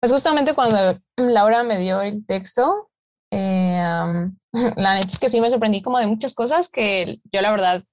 Pues 0.00 0.12
justamente 0.12 0.54
cuando 0.54 0.98
Laura 1.16 1.62
me 1.62 1.78
dio 1.78 2.00
el 2.00 2.24
texto, 2.26 2.90
eh, 3.30 3.82
um, 4.04 4.36
la 4.76 4.94
neta 4.94 5.08
es 5.08 5.18
que 5.18 5.28
sí 5.28 5.40
me 5.40 5.50
sorprendí 5.50 5.82
como 5.82 5.98
de 5.98 6.06
muchas 6.06 6.34
cosas 6.34 6.68
que 6.68 7.20
yo 7.32 7.42
la 7.42 7.50
verdad 7.50 7.84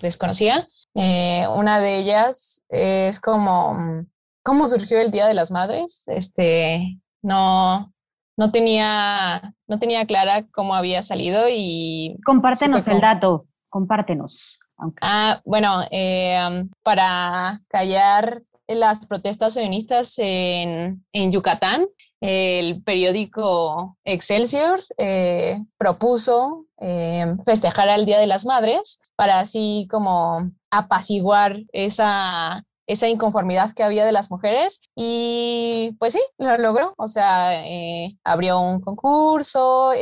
desconocía. 0.00 0.68
Eh, 0.94 1.44
una 1.54 1.80
de 1.80 1.98
ellas 1.98 2.62
es 2.68 3.18
como 3.20 4.06
cómo 4.44 4.66
surgió 4.68 5.00
el 5.00 5.10
Día 5.10 5.26
de 5.26 5.34
las 5.34 5.50
Madres. 5.50 6.04
Este, 6.06 7.00
no, 7.22 7.92
no 8.36 8.52
tenía, 8.52 9.54
no 9.66 9.78
tenía 9.78 10.06
clara 10.06 10.46
cómo 10.52 10.74
había 10.74 11.02
salido 11.02 11.46
y... 11.50 12.16
Compártenos 12.24 12.86
el 12.86 13.00
dato, 13.00 13.46
compártenos. 13.68 14.60
Ah, 15.00 15.40
bueno, 15.44 15.80
eh, 15.90 16.64
para 16.82 17.60
callar 17.68 18.42
las 18.68 19.06
protestas 19.06 19.54
feministas 19.54 20.18
en, 20.18 21.04
en 21.12 21.32
Yucatán, 21.32 21.86
el 22.20 22.82
periódico 22.82 23.96
Excelsior 24.04 24.82
eh, 24.96 25.58
propuso 25.76 26.66
eh, 26.80 27.36
festejar 27.44 27.88
el 27.88 28.06
Día 28.06 28.18
de 28.18 28.26
las 28.26 28.44
Madres 28.46 29.00
para 29.16 29.40
así 29.40 29.86
como 29.90 30.50
apaciguar 30.70 31.58
esa, 31.72 32.64
esa 32.86 33.08
inconformidad 33.08 33.74
que 33.74 33.82
había 33.82 34.04
de 34.04 34.12
las 34.12 34.30
mujeres 34.30 34.80
y 34.94 35.94
pues 35.98 36.14
sí, 36.14 36.20
lo 36.38 36.56
logró. 36.56 36.94
O 36.96 37.08
sea, 37.08 37.64
eh, 37.64 38.16
abrió 38.24 38.60
un 38.60 38.80
concurso, 38.80 39.92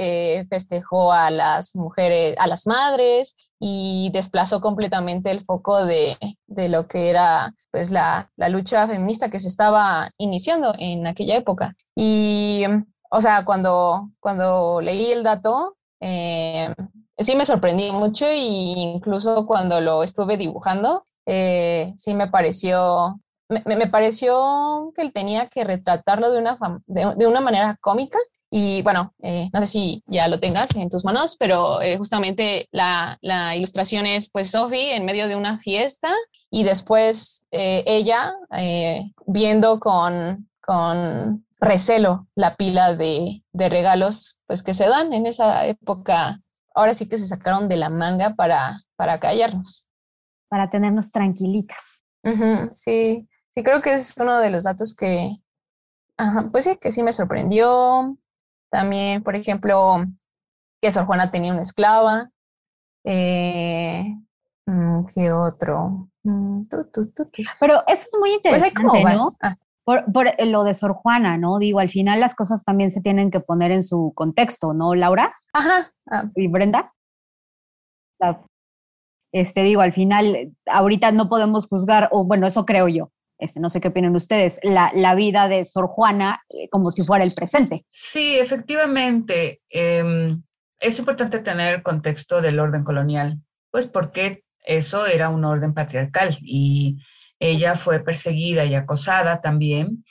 festejó 0.48 1.12
a 1.12 1.30
las 1.30 1.74
mujeres, 1.74 2.36
a 2.38 2.46
las 2.46 2.66
madres 2.66 3.50
y 3.66 4.10
desplazó 4.12 4.60
completamente 4.60 5.30
el 5.30 5.42
foco 5.42 5.86
de, 5.86 6.18
de 6.46 6.68
lo 6.68 6.86
que 6.86 7.08
era 7.08 7.54
pues 7.70 7.90
la, 7.90 8.30
la, 8.36 8.50
lucha 8.50 8.86
feminista 8.86 9.30
que 9.30 9.40
se 9.40 9.48
estaba 9.48 10.10
iniciando 10.18 10.74
en 10.78 11.06
aquella 11.06 11.34
época. 11.38 11.74
Y, 11.96 12.64
o 13.10 13.20
sea, 13.22 13.46
cuando, 13.46 14.10
cuando 14.20 14.82
leí 14.82 15.10
el 15.12 15.22
dato, 15.22 15.78
eh, 16.00 16.74
sí 17.16 17.36
me 17.36 17.46
sorprendí 17.46 17.90
mucho 17.90 18.26
e 18.26 18.36
incluso 18.36 19.46
cuando 19.46 19.80
lo 19.80 20.02
estuve 20.02 20.36
dibujando, 20.36 21.02
eh, 21.24 21.94
sí 21.96 22.12
me 22.12 22.28
pareció, 22.28 23.18
me, 23.48 23.86
pareció 23.86 24.92
que 24.94 25.00
él 25.00 25.12
tenía 25.14 25.48
que 25.48 25.64
retratarlo 25.64 26.30
de 26.30 26.38
una, 26.38 26.58
de, 26.84 27.26
una 27.26 27.40
manera 27.40 27.78
cómica 27.80 28.18
y 28.56 28.82
bueno, 28.82 29.12
eh, 29.20 29.50
no 29.52 29.60
sé 29.62 29.66
si 29.66 30.04
ya 30.06 30.28
lo 30.28 30.38
tengas 30.38 30.76
en 30.76 30.88
tus 30.88 31.04
manos, 31.04 31.34
pero 31.36 31.82
eh, 31.82 31.98
justamente 31.98 32.68
la, 32.70 33.18
la, 33.20 33.56
ilustración 33.56 34.06
es 34.06 34.30
pues 34.30 34.52
Sophie 34.52 34.94
en 34.94 35.04
medio 35.04 35.26
de 35.26 35.34
una 35.34 35.58
fiesta 35.58 36.14
y 36.50 36.62
después 36.62 37.48
eh, 37.50 37.82
ella 37.84 38.32
viendo 39.26 39.80
con, 39.80 40.48
con 40.60 41.44
recelo 41.58 42.28
la 42.36 42.54
pila 42.54 42.94
de, 42.94 43.42
de, 43.52 43.68
regalos 43.68 44.38
pues 44.46 44.62
que 44.62 44.72
se 44.72 44.86
dan 44.86 45.12
en 45.12 45.26
esa 45.26 45.66
época. 45.66 46.40
Ahora 46.76 46.94
sí 46.94 47.08
que 47.08 47.18
se 47.18 47.26
sacaron 47.26 47.68
de 47.68 47.76
la 47.76 47.88
manga 47.88 48.36
para, 48.36 48.82
para 48.94 49.18
callarnos. 49.18 49.88
Para 50.48 50.70
tenernos 50.70 51.10
tranquilitas. 51.10 52.04
sí, 52.70 53.26
sí, 53.52 53.62
creo 53.64 53.82
que 53.82 53.94
es 53.94 54.16
uno 54.16 54.38
de 54.38 54.50
los 54.50 54.62
datos 54.62 54.94
que, 54.94 55.38
pues 56.52 56.66
sí, 56.66 56.76
que 56.80 56.92
sí 56.92 57.02
me 57.02 57.12
sorprendió. 57.12 58.16
También, 58.74 59.22
por 59.22 59.36
ejemplo, 59.36 60.04
que 60.82 60.90
Sor 60.90 61.06
Juana 61.06 61.30
tenía 61.30 61.52
una 61.52 61.62
esclava. 61.62 62.28
Eh, 63.04 64.04
mm, 64.66 65.04
¿Qué 65.14 65.30
otro? 65.30 66.08
Mm, 66.24 66.62
Pero 67.60 67.84
eso 67.86 68.06
es 68.06 68.16
muy 68.18 68.40
pues 68.42 68.64
interesante, 68.64 69.04
¿no? 69.14 69.36
Ah. 69.40 69.54
Por, 69.84 70.04
lo 70.44 70.64
de 70.64 70.74
Sor 70.74 70.94
Juana, 70.94 71.38
¿no? 71.38 71.60
Digo, 71.60 71.78
al 71.78 71.88
final 71.88 72.18
las 72.18 72.34
cosas 72.34 72.64
también 72.64 72.90
se 72.90 73.00
tienen 73.00 73.30
que 73.30 73.38
poner 73.38 73.70
en 73.70 73.84
su 73.84 74.12
contexto, 74.12 74.74
¿no, 74.74 74.96
Laura? 74.96 75.36
Ajá. 75.52 75.92
Ah. 76.10 76.24
¿Y 76.34 76.48
Brenda? 76.48 76.92
Este, 79.32 79.62
digo, 79.62 79.82
al 79.82 79.92
final, 79.92 80.52
ahorita 80.66 81.12
no 81.12 81.28
podemos 81.28 81.68
juzgar, 81.68 82.08
o 82.10 82.24
bueno, 82.24 82.48
eso 82.48 82.66
creo 82.66 82.88
yo, 82.88 83.12
este, 83.38 83.60
no 83.60 83.70
sé 83.70 83.80
qué 83.80 83.88
opinan 83.88 84.16
ustedes, 84.16 84.60
la, 84.62 84.90
la 84.94 85.14
vida 85.14 85.48
de 85.48 85.64
Sor 85.64 85.86
Juana 85.86 86.42
eh, 86.48 86.68
como 86.70 86.90
si 86.90 87.04
fuera 87.04 87.24
el 87.24 87.34
presente. 87.34 87.84
Sí, 87.90 88.38
efectivamente. 88.38 89.60
Em, 89.68 90.42
es 90.78 90.98
importante 90.98 91.38
tener 91.40 91.74
el 91.74 91.82
contexto 91.82 92.40
del 92.40 92.60
orden 92.60 92.84
colonial, 92.84 93.40
pues 93.70 93.86
porque 93.86 94.44
eso 94.60 95.06
era 95.06 95.28
un 95.28 95.44
orden 95.44 95.74
patriarcal 95.74 96.38
y 96.40 96.98
ella 97.38 97.74
fue 97.74 98.00
perseguida 98.00 98.64
y 98.64 98.74
acosada 98.74 99.40
también. 99.40 100.04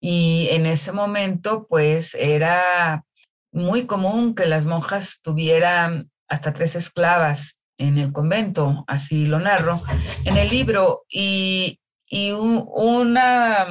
Y 0.00 0.48
en 0.50 0.66
ese 0.66 0.92
momento, 0.92 1.66
pues 1.68 2.14
era 2.14 3.04
muy 3.52 3.86
común 3.86 4.34
que 4.34 4.46
las 4.46 4.66
monjas 4.66 5.20
tuvieran 5.22 6.10
hasta 6.28 6.52
tres 6.52 6.76
esclavas 6.76 7.58
en 7.78 7.98
el 7.98 8.12
convento, 8.12 8.84
así 8.86 9.26
lo 9.26 9.38
narro 9.40 9.82
en 10.24 10.36
el 10.36 10.48
libro. 10.48 11.04
Y 11.08 11.80
y 12.08 12.32
una 12.32 13.66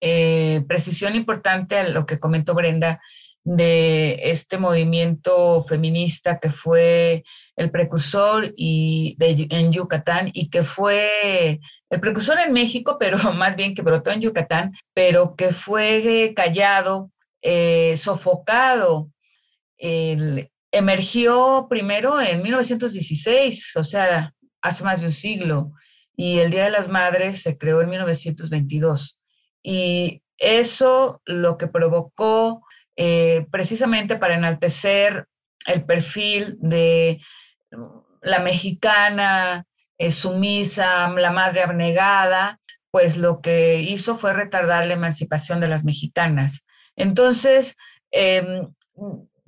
eh, 0.00 0.64
precisión 0.68 1.16
importante 1.16 1.76
a 1.76 1.88
lo 1.88 2.06
que 2.06 2.20
comentó 2.20 2.54
Brenda 2.54 3.00
de 3.44 4.18
este 4.30 4.58
movimiento 4.58 5.62
feminista 5.62 6.38
que 6.38 6.50
fue 6.50 7.24
el 7.56 7.70
precursor 7.70 8.52
y 8.56 9.16
en 9.18 9.72
Yucatán 9.72 10.30
y 10.32 10.50
que 10.50 10.62
fue 10.62 11.60
el 11.88 12.00
precursor 12.00 12.40
en 12.40 12.52
México, 12.52 12.96
pero 12.98 13.16
más 13.32 13.56
bien 13.56 13.74
que 13.74 13.82
brotó 13.82 14.10
en 14.10 14.20
Yucatán, 14.20 14.72
pero 14.94 15.36
que 15.36 15.52
fue 15.52 16.32
callado, 16.36 17.10
eh, 17.42 17.96
sofocado. 17.96 19.10
emergió 20.70 21.66
primero 21.70 22.20
en 22.20 22.42
1916, 22.42 23.76
o 23.76 23.84
sea, 23.84 24.34
hace 24.60 24.84
más 24.84 25.00
de 25.00 25.06
un 25.06 25.12
siglo, 25.12 25.72
y 26.16 26.38
el 26.38 26.50
Día 26.50 26.64
de 26.64 26.70
las 26.70 26.88
Madres 26.88 27.42
se 27.42 27.58
creó 27.58 27.82
en 27.82 27.90
1922. 27.90 29.20
Y 29.62 30.22
eso 30.38 31.20
lo 31.24 31.58
que 31.58 31.66
provocó 31.66 32.62
eh, 32.96 33.46
precisamente 33.50 34.16
para 34.16 34.34
enaltecer 34.34 35.26
el 35.66 35.84
perfil 35.84 36.56
de 36.60 37.20
la 38.22 38.40
mexicana 38.40 39.66
eh, 39.98 40.12
sumisa, 40.12 41.08
la 41.10 41.30
madre 41.30 41.62
abnegada, 41.62 42.60
pues 42.90 43.16
lo 43.16 43.40
que 43.40 43.80
hizo 43.80 44.16
fue 44.16 44.32
retardar 44.32 44.86
la 44.86 44.94
emancipación 44.94 45.60
de 45.60 45.68
las 45.68 45.84
mexicanas. 45.84 46.64
Entonces, 46.96 47.76
em, 48.10 48.72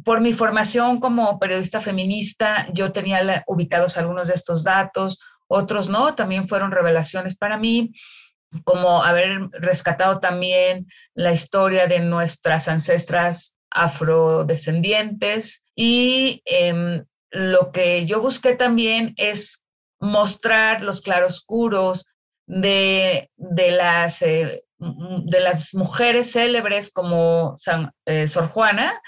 por 0.04 0.20
mi 0.20 0.32
formación 0.32 1.00
como 1.00 1.38
periodista 1.38 1.80
feminista, 1.80 2.66
yo 2.72 2.92
tenía 2.92 3.44
ubicados 3.46 3.96
algunos 3.96 4.28
de 4.28 4.34
estos 4.34 4.64
datos, 4.64 5.18
otros 5.48 5.88
no, 5.88 6.14
también 6.14 6.48
fueron 6.48 6.70
revelaciones 6.70 7.36
para 7.36 7.58
mí, 7.58 7.92
como 8.64 9.02
haber 9.02 9.48
rescatado 9.52 10.20
también 10.20 10.86
la 11.14 11.32
historia 11.32 11.86
de 11.86 12.00
nuestras 12.00 12.68
ancestras 12.68 13.56
afrodescendientes. 13.70 15.64
Y 15.74 16.42
em, 16.44 17.04
lo 17.30 17.72
que 17.72 18.06
yo 18.06 18.20
busqué 18.20 18.54
también 18.54 19.14
es 19.16 19.62
mostrar 20.00 20.82
los 20.82 21.02
claroscuros 21.02 22.06
de, 22.46 23.30
de, 23.36 23.70
las, 23.70 24.22
eh, 24.22 24.64
de 24.78 25.40
las 25.40 25.74
mujeres 25.74 26.32
célebres 26.32 26.90
como 26.90 27.56
eh, 28.06 28.26
Sor 28.26 28.48
Juana, 28.48 29.00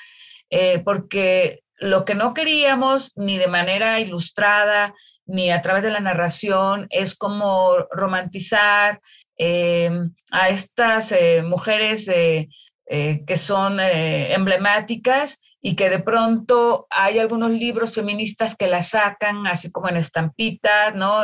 eh, 0.51 0.81
porque 0.85 1.63
lo 1.79 2.05
que 2.05 2.15
no 2.15 2.35
queríamos 2.35 3.13
ni 3.17 3.39
de 3.39 3.49
manera 3.49 4.01
ilustrada 4.01 4.95
ni 5.31 5.51
a 5.51 5.63
través 5.63 5.83
de 5.83 5.91
la 5.91 6.01
narración, 6.01 6.87
es 6.91 7.15
como 7.15 7.77
romantizar 7.91 9.01
eh, 9.39 9.91
a 10.31 10.49
estas 10.49 11.13
eh, 11.13 11.43
mujeres 11.43 12.09
eh, 12.09 12.49
que 12.87 13.37
son 13.37 13.79
emblemáticas 13.79 15.41
y 15.63 15.77
que 15.77 15.89
de 15.89 16.01
pronto 16.01 16.89
hay 16.91 17.21
algunos 17.21 17.53
libros 17.53 17.95
feministas 17.95 18.57
que 18.57 18.67
las 18.67 18.89
sacan 18.89 19.47
así 19.47 19.71
como 19.71 19.89
en 19.89 19.97
estampita, 19.97 20.91
¿no? 20.91 21.23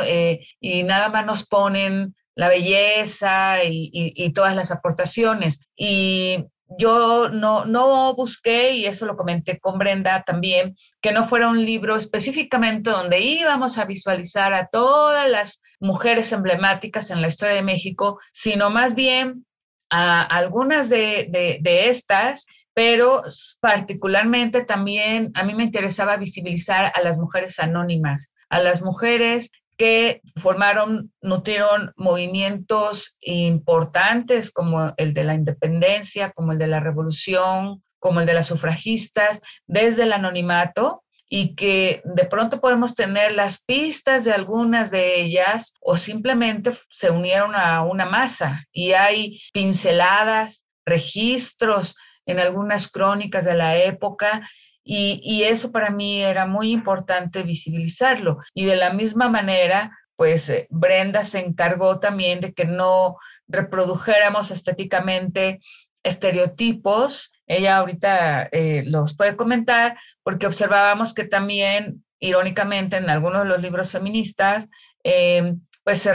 y 0.60 0.84
nada 0.84 1.08
más 1.08 1.26
nos 1.26 1.44
ponen 1.44 2.14
la 2.36 2.48
belleza 2.48 3.64
y 3.64 4.32
todas 4.32 4.54
las 4.54 4.70
aportaciones. 4.70 5.58
Y 5.76 6.44
yo 6.78 7.28
no, 7.28 7.64
no 7.64 8.14
busqué, 8.14 8.72
y 8.72 8.86
eso 8.86 9.06
lo 9.06 9.16
comenté 9.16 9.58
con 9.58 9.78
Brenda 9.78 10.22
también, 10.24 10.76
que 11.00 11.12
no 11.12 11.26
fuera 11.26 11.48
un 11.48 11.64
libro 11.64 11.96
específicamente 11.96 12.90
donde 12.90 13.20
íbamos 13.20 13.78
a 13.78 13.84
visualizar 13.84 14.52
a 14.52 14.66
todas 14.66 15.28
las 15.30 15.60
mujeres 15.80 16.32
emblemáticas 16.32 17.10
en 17.10 17.22
la 17.22 17.28
historia 17.28 17.54
de 17.54 17.62
México, 17.62 18.20
sino 18.32 18.70
más 18.70 18.94
bien 18.94 19.46
a 19.90 20.22
algunas 20.22 20.88
de, 20.88 21.28
de 21.60 21.88
estas, 21.88 22.46
pero 22.74 23.22
particularmente 23.60 24.64
también 24.64 25.30
a 25.34 25.44
mí 25.44 25.54
me 25.54 25.64
interesaba 25.64 26.16
visibilizar 26.16 26.92
a 26.94 27.00
las 27.00 27.16
mujeres 27.16 27.58
anónimas, 27.58 28.32
a 28.50 28.60
las 28.60 28.82
mujeres 28.82 29.50
que 29.76 30.22
formaron, 30.40 31.12
nutrieron 31.20 31.92
movimientos 31.96 33.16
importantes 33.20 34.50
como 34.50 34.94
el 34.96 35.12
de 35.12 35.24
la 35.24 35.34
independencia, 35.34 36.32
como 36.32 36.52
el 36.52 36.58
de 36.58 36.66
la 36.66 36.80
revolución, 36.80 37.82
como 37.98 38.20
el 38.20 38.26
de 38.26 38.34
las 38.34 38.46
sufragistas, 38.46 39.40
desde 39.66 40.04
el 40.04 40.12
anonimato 40.12 41.02
y 41.28 41.54
que 41.54 42.02
de 42.04 42.24
pronto 42.24 42.60
podemos 42.60 42.94
tener 42.94 43.32
las 43.32 43.62
pistas 43.64 44.24
de 44.24 44.32
algunas 44.32 44.90
de 44.90 45.20
ellas 45.20 45.74
o 45.80 45.96
simplemente 45.96 46.72
se 46.88 47.10
unieron 47.10 47.54
a 47.54 47.82
una 47.82 48.06
masa. 48.06 48.64
Y 48.72 48.92
hay 48.92 49.40
pinceladas, 49.52 50.64
registros 50.84 51.96
en 52.26 52.38
algunas 52.38 52.88
crónicas 52.88 53.44
de 53.44 53.54
la 53.54 53.76
época 53.76 54.48
y, 54.88 55.42
eso 55.42 55.72
para 55.72 55.90
mí 55.90 56.22
era 56.22 56.46
muy 56.46 56.70
importante 56.70 57.42
visibilizarlo. 57.42 58.38
Y 58.54 58.66
de 58.66 58.76
la 58.76 58.92
misma 58.92 59.28
manera, 59.28 59.98
pues 60.14 60.48
eh, 60.48 60.68
Brenda 60.70 61.24
se 61.24 61.40
encargó 61.40 61.98
también 61.98 62.40
de 62.40 62.54
que 62.54 62.66
no 62.66 63.16
reprodujéramos 63.48 64.52
estéticamente 64.52 65.60
estereotipos. 66.04 67.32
Ella 67.48 67.78
ahorita 67.78 68.44
eh, 68.52 68.84
los 68.86 69.16
puede 69.16 69.34
comentar 69.36 69.98
porque 70.22 70.46
observábamos 70.46 71.14
que 71.14 71.24
también, 71.24 72.04
irónicamente, 72.20 72.96
en 72.96 73.10
algunos 73.10 73.42
de 73.42 73.48
los 73.48 73.60
libros 73.60 73.90
feministas, 73.90 74.70
eh, 75.02 75.54
pues 75.82 76.00
se 76.00 76.12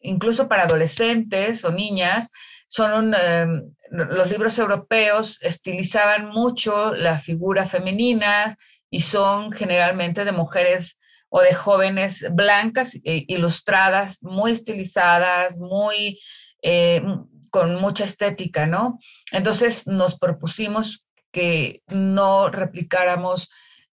incluso 0.00 0.48
para 0.48 0.62
adolescentes 0.62 1.64
o 1.64 1.72
niñas, 1.72 2.30
son 2.66 3.14
em, 3.14 3.74
los 3.90 4.30
libros 4.30 4.58
europeos 4.58 5.38
estilizaban 5.42 6.28
mucho 6.28 6.94
la 6.94 7.18
figura 7.18 7.66
femenina 7.66 8.56
y 8.90 9.00
son 9.00 9.52
generalmente 9.52 10.24
de 10.24 10.32
mujeres 10.32 10.98
o 11.28 11.40
de 11.40 11.54
jóvenes 11.54 12.24
blancas 12.32 12.94
e 13.04 13.24
ilustradas, 13.28 14.22
muy 14.22 14.52
estilizadas, 14.52 15.56
muy 15.56 16.18
eh, 16.62 17.02
con 17.50 17.80
mucha 17.80 18.04
estética, 18.04 18.66
¿no? 18.66 18.98
Entonces 19.32 19.86
nos 19.86 20.18
propusimos 20.18 21.04
que 21.32 21.82
no 21.88 22.48
replicáramos 22.48 23.50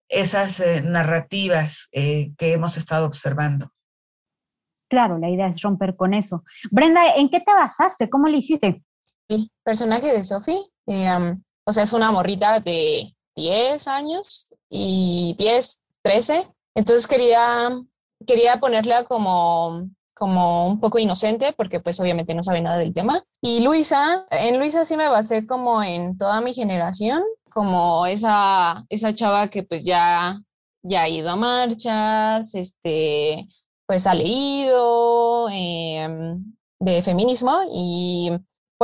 esas 0.08 0.60
eh, 0.60 0.80
narrativas 0.80 1.88
eh, 1.92 2.32
que 2.38 2.52
hemos 2.52 2.76
estado 2.76 3.06
observando. 3.06 3.72
Claro, 4.88 5.18
la 5.18 5.28
idea 5.28 5.48
es 5.48 5.60
romper 5.62 5.96
con 5.96 6.14
eso. 6.14 6.44
Brenda, 6.70 7.16
¿en 7.16 7.28
qué 7.28 7.40
te 7.40 7.52
basaste? 7.52 8.08
¿Cómo 8.08 8.28
le 8.28 8.36
hiciste? 8.36 8.82
Personaje 9.62 10.12
de 10.12 10.24
Sophie, 10.24 10.60
eh, 10.86 11.36
o 11.64 11.72
sea, 11.72 11.82
es 11.84 11.92
una 11.92 12.12
morrita 12.12 12.60
de 12.60 13.14
10 13.36 13.88
años 13.88 14.48
y 14.68 15.34
10, 15.38 15.82
13. 16.02 16.48
Entonces 16.74 17.06
quería, 17.06 17.70
quería 18.26 18.60
ponerla 18.60 19.04
como, 19.04 19.88
como 20.14 20.66
un 20.68 20.80
poco 20.80 20.98
inocente 20.98 21.52
porque 21.56 21.80
pues 21.80 21.98
obviamente 22.00 22.34
no 22.34 22.42
sabe 22.42 22.60
nada 22.60 22.78
del 22.78 22.92
tema. 22.92 23.24
Y 23.40 23.62
Luisa, 23.62 24.26
en 24.30 24.58
Luisa 24.58 24.84
sí 24.84 24.96
me 24.96 25.08
basé 25.08 25.46
como 25.46 25.82
en 25.82 26.18
toda 26.18 26.40
mi 26.40 26.52
generación, 26.52 27.22
como 27.50 28.06
esa, 28.06 28.84
esa 28.88 29.14
chava 29.14 29.48
que 29.48 29.62
pues 29.62 29.84
ya, 29.84 30.40
ya 30.82 31.02
ha 31.02 31.08
ido 31.08 31.30
a 31.30 31.36
marchas, 31.36 32.54
este, 32.54 33.48
pues 33.86 34.06
ha 34.06 34.14
leído 34.14 35.48
em, 35.50 36.54
de 36.80 37.02
feminismo 37.02 37.60
y, 37.72 38.32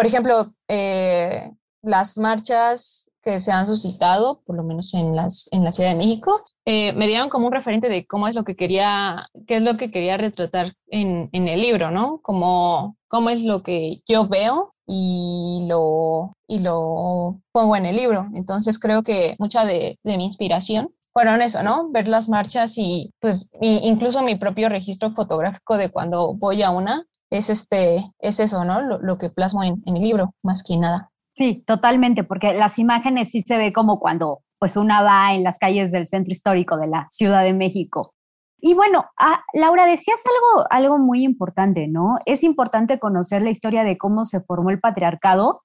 por 0.01 0.07
ejemplo, 0.07 0.55
eh, 0.67 1.53
las 1.83 2.17
marchas 2.17 3.11
que 3.23 3.39
se 3.39 3.53
han 3.53 3.67
suscitado, 3.67 4.41
por 4.47 4.57
lo 4.57 4.63
menos 4.63 4.95
en, 4.95 5.15
las, 5.15 5.47
en 5.51 5.63
la 5.63 5.73
Ciudad 5.73 5.91
de 5.91 5.97
México, 5.97 6.41
eh, 6.65 6.95
me 6.95 7.07
dieron 7.07 7.29
como 7.29 7.49
un 7.49 7.53
referente 7.53 7.91
de 7.91 8.07
cómo 8.07 8.27
es 8.27 8.35
lo 8.35 8.45
que 8.45 8.57
quería, 8.57 9.29
qué 9.47 9.57
es 9.57 9.63
lo 9.63 9.77
que 9.77 9.91
quería 9.91 10.17
retratar 10.17 10.73
en, 10.87 11.29
el 11.35 11.61
libro, 11.61 11.91
¿no? 11.91 12.19
Como, 12.23 12.97
cómo 13.09 13.29
es 13.29 13.43
lo 13.43 13.63
que 13.63 14.01
yo 14.09 14.27
veo 14.27 14.73
y 14.87 15.67
lo, 15.69 16.33
y 16.47 16.61
lo 16.61 17.39
pongo 17.53 17.77
en 17.77 17.85
el 17.85 17.97
libro. 17.97 18.27
Entonces 18.35 18.79
creo 18.79 19.03
que 19.03 19.37
mucha 19.39 19.67
de, 19.67 19.99
mi 20.05 20.25
inspiración 20.25 20.95
fueron 21.13 21.43
eso, 21.43 21.63
¿no? 21.63 21.91
Ver 21.91 22.09
las 22.09 22.31
marchas 22.31 22.79
y 22.79 23.13
pues 23.21 23.51
incluso 23.61 24.23
mi 24.23 24.37
propio 24.37 24.71
registro 24.71 25.11
fotográfico 25.11 25.77
de 25.77 25.91
cuando 25.91 26.33
voy 26.33 26.63
a 26.63 26.71
una 26.71 27.05
es 27.31 27.51
este, 27.51 28.13
es 28.19 28.41
eso, 28.41 28.65
¿no? 28.65 28.81
Lo, 28.81 29.19
que 29.19 29.31
plasmo 29.31 29.63
en, 29.63 29.83
en, 29.87 29.97
el 29.97 30.03
libro, 30.03 30.35
más 30.43 30.63
que 30.63 30.77
nada. 30.77 31.11
Sí, 31.33 31.63
totalmente, 31.67 32.25
porque 32.25 32.53
las 32.55 32.79
imágenes 32.79 33.31
sí 33.31 33.43
se 33.43 33.57
ve 33.57 33.73
como 33.73 34.01
cuando 34.01 34.41
pues 34.59 34.77
una 34.77 35.03
va 35.03 35.33
en 35.33 35.43
las 35.43 35.59
calles 35.59 35.91
del 35.91 36.07
centro 36.07 36.33
histórico 36.33 36.77
de 36.77 36.87
la 36.87 37.07
Ciudad 37.09 37.43
de 37.43 37.55
México. 37.55 38.13
Y 38.61 38.75
bueno, 38.75 39.07
Laura, 39.55 39.87
decías 39.87 40.21
algo, 40.27 40.67
algo 40.71 40.99
muy 40.99 41.25
importante, 41.25 41.89
¿no? 41.89 42.19
Es 42.27 42.45
importante 42.45 42.99
conocer 42.99 43.41
la 43.41 43.51
historia 43.51 43.85
de 43.85 43.97
cómo 43.97 44.27
se 44.27 44.43
formó 44.43 44.69
el 44.69 44.81
patriarcado, 44.81 45.63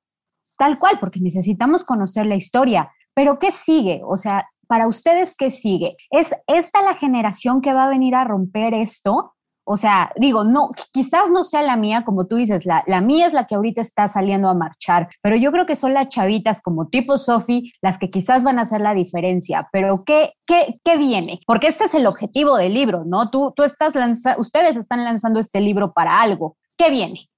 tal 0.57 0.79
cual, 0.79 0.99
porque 0.99 1.19
necesitamos 1.19 1.83
conocer 1.83 2.25
la 2.25 2.35
historia. 2.35 2.91
Pero 3.13 3.37
¿qué 3.37 3.51
sigue? 3.51 4.01
O 4.05 4.15
sea, 4.15 4.47
para 4.67 4.87
ustedes, 4.87 5.35
¿qué 5.35 5.51
sigue? 5.51 5.97
¿Es 6.09 6.33
esta 6.47 6.81
la 6.83 6.95
generación 6.95 7.59
que 7.59 7.73
va 7.73 7.85
a 7.85 7.89
venir 7.89 8.15
a 8.15 8.23
romper 8.23 8.73
esto? 8.73 9.33
O 9.65 9.77
sea, 9.77 10.11
digo, 10.15 10.43
no, 10.43 10.69
quizás 10.91 11.29
no 11.31 11.43
sea 11.43 11.63
la 11.63 11.75
mía, 11.75 12.03
como 12.05 12.27
tú 12.27 12.35
dices, 12.35 12.65
la, 12.65 12.83
la 12.85 13.01
mía 13.01 13.25
es 13.25 13.33
la 13.33 13.47
que 13.47 13.55
ahorita 13.55 13.81
está 13.81 14.07
saliendo 14.07 14.47
a 14.47 14.53
marchar, 14.53 15.09
pero 15.21 15.35
yo 15.35 15.51
creo 15.51 15.65
que 15.65 15.75
son 15.75 15.93
las 15.93 16.09
chavitas 16.09 16.61
como 16.61 16.87
tipo 16.87 17.17
Sofi 17.17 17.73
las 17.81 17.97
que 17.97 18.11
quizás 18.11 18.43
van 18.43 18.59
a 18.59 18.61
hacer 18.61 18.81
la 18.81 18.93
diferencia. 18.93 19.67
Pero 19.71 20.03
¿qué, 20.05 20.33
qué, 20.45 20.79
qué 20.83 20.97
viene? 20.97 21.41
Porque 21.47 21.67
este 21.67 21.85
es 21.85 21.95
el 21.95 22.05
objetivo 22.05 22.57
del 22.57 22.75
libro, 22.75 23.03
¿no? 23.05 23.31
Tú, 23.31 23.53
tú 23.55 23.63
estás 23.63 23.95
lanzando, 23.95 24.39
ustedes 24.39 24.77
están 24.77 25.03
lanzando 25.03 25.39
este 25.39 25.59
libro 25.61 25.93
para 25.93 26.21
algo. 26.21 26.57
¿Qué 26.77 26.91
viene? 26.91 27.29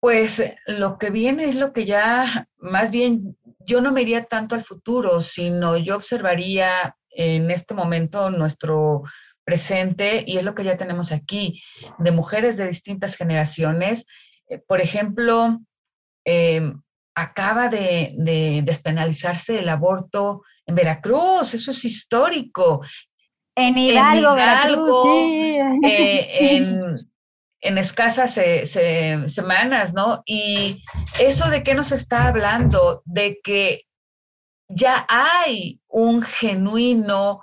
Pues 0.00 0.42
lo 0.66 0.98
que 0.98 1.10
viene 1.10 1.44
es 1.44 1.56
lo 1.56 1.72
que 1.72 1.84
ya, 1.84 2.48
más 2.58 2.90
bien, 2.90 3.36
yo 3.66 3.80
no 3.80 3.92
me 3.92 4.02
iría 4.02 4.24
tanto 4.24 4.54
al 4.54 4.64
futuro, 4.64 5.20
sino 5.20 5.76
yo 5.76 5.96
observaría 5.96 6.96
en 7.10 7.50
este 7.50 7.74
momento 7.74 8.30
nuestro 8.30 9.02
presente 9.50 10.22
y 10.24 10.38
es 10.38 10.44
lo 10.44 10.54
que 10.54 10.62
ya 10.62 10.76
tenemos 10.76 11.10
aquí, 11.10 11.60
de 11.98 12.12
mujeres 12.12 12.56
de 12.56 12.68
distintas 12.68 13.16
generaciones. 13.16 14.06
Eh, 14.48 14.58
por 14.58 14.80
ejemplo, 14.80 15.58
em, 16.24 16.80
acaba 17.16 17.68
de, 17.68 18.14
despenalizarse 18.64 19.58
el 19.58 19.68
aborto 19.68 20.42
en 20.66 20.76
Veracruz, 20.76 21.52
eso 21.52 21.72
es 21.72 21.84
histórico. 21.84 22.80
En 23.56 23.76
Hidalgo, 23.76 24.36
Veracruz, 24.36 25.02
sí. 25.02 25.58
Eh, 25.84 26.56
en, 27.60 27.78
escasas 27.78 28.38
semanas, 29.26 29.92
¿no? 29.92 30.22
Y 30.24 30.84
eso 31.18 31.50
de 31.50 31.64
qué 31.64 31.74
nos 31.74 31.90
está 31.90 32.28
hablando, 32.28 33.02
de 33.04 33.40
que 33.42 33.82
ya 34.68 35.04
hay 35.08 35.80
un 35.88 36.22
genuino 36.22 37.40